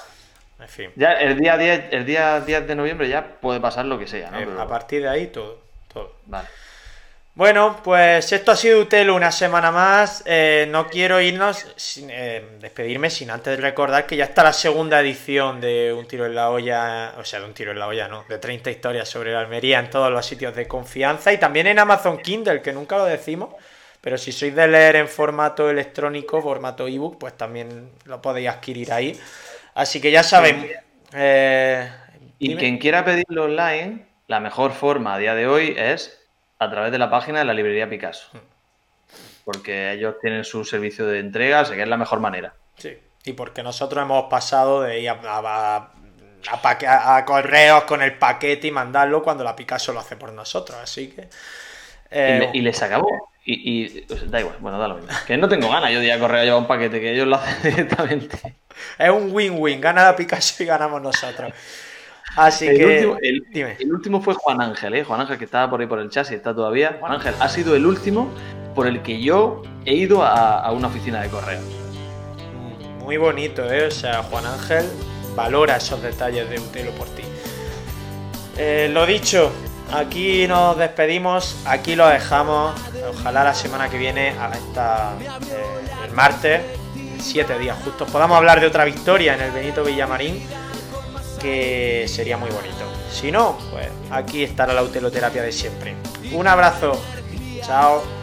[0.57, 0.89] En fin.
[0.95, 4.31] Ya el día 10, el día 10 de noviembre ya puede pasar lo que sea,
[4.31, 4.39] ¿no?
[4.39, 5.59] eh, Pero- A partir de ahí, todo.
[5.93, 6.15] todo.
[6.27, 6.47] Vale.
[7.35, 10.23] Bueno, pues esto ha sido Utelo una semana más.
[10.25, 15.01] Eh, no quiero irnos, sin, eh, despedirme sin antes recordar que ya está la segunda
[15.01, 18.07] edición de Un tiro en la olla, o sea, de Un tiro en la olla,
[18.07, 21.67] no, de 30 historias sobre la Almería en todos los sitios de confianza y también
[21.67, 23.49] en Amazon Kindle, que nunca lo decimos,
[24.03, 28.91] pero si sois de leer en formato electrónico, formato ebook, pues también lo podéis adquirir
[28.91, 29.17] ahí.
[29.75, 30.55] Así que ya sabéis.
[31.13, 31.89] eh,
[32.39, 36.19] Y quien quiera pedirlo online, la mejor forma a día de hoy es
[36.59, 38.27] a través de la página de la librería Picasso.
[39.45, 42.53] Porque ellos tienen su servicio de entrega, así que es la mejor manera.
[42.77, 45.91] Sí, y porque nosotros hemos pasado de ir a, a-
[47.17, 51.09] a correos con el paquete y mandarlo cuando la Picasso lo hace por nosotros, así
[51.09, 51.21] que...
[51.21, 51.29] Y,
[52.11, 53.32] eh, le- y les acabó.
[53.45, 55.11] Y, y- o sea, da igual, bueno, da lo mismo.
[55.27, 57.27] Que no tengo ganas yo de ir a correr a llevar un paquete, que ellos
[57.27, 58.55] lo hacen directamente.
[58.97, 61.51] es un win-win, gana la Picasso y ganamos nosotros.
[62.37, 62.85] Así El que...
[62.85, 63.77] último, el- dime.
[63.79, 65.03] el último fue Juan Ángel, ¿eh?
[65.03, 66.97] Juan Ángel que estaba por ahí por el chasis, está todavía.
[66.99, 68.33] Juan Ángel ha sido el último
[68.73, 71.59] por el que yo he ido a, a una oficina de correo.
[72.99, 73.85] Muy bonito, ¿eh?
[73.87, 74.85] O sea, Juan Ángel
[75.35, 77.23] valora esos detalles de Utelo por ti.
[78.57, 79.51] Eh, lo dicho,
[79.93, 82.73] aquí nos despedimos, aquí lo dejamos.
[83.09, 86.61] Ojalá la semana que viene, a esta, eh, el martes,
[87.19, 90.45] siete días justos, podamos hablar de otra victoria en el Benito Villamarín,
[91.39, 92.83] que sería muy bonito.
[93.11, 95.95] Si no, pues aquí estará la uteloterapia de siempre.
[96.31, 96.99] Un abrazo,
[97.65, 98.22] chao.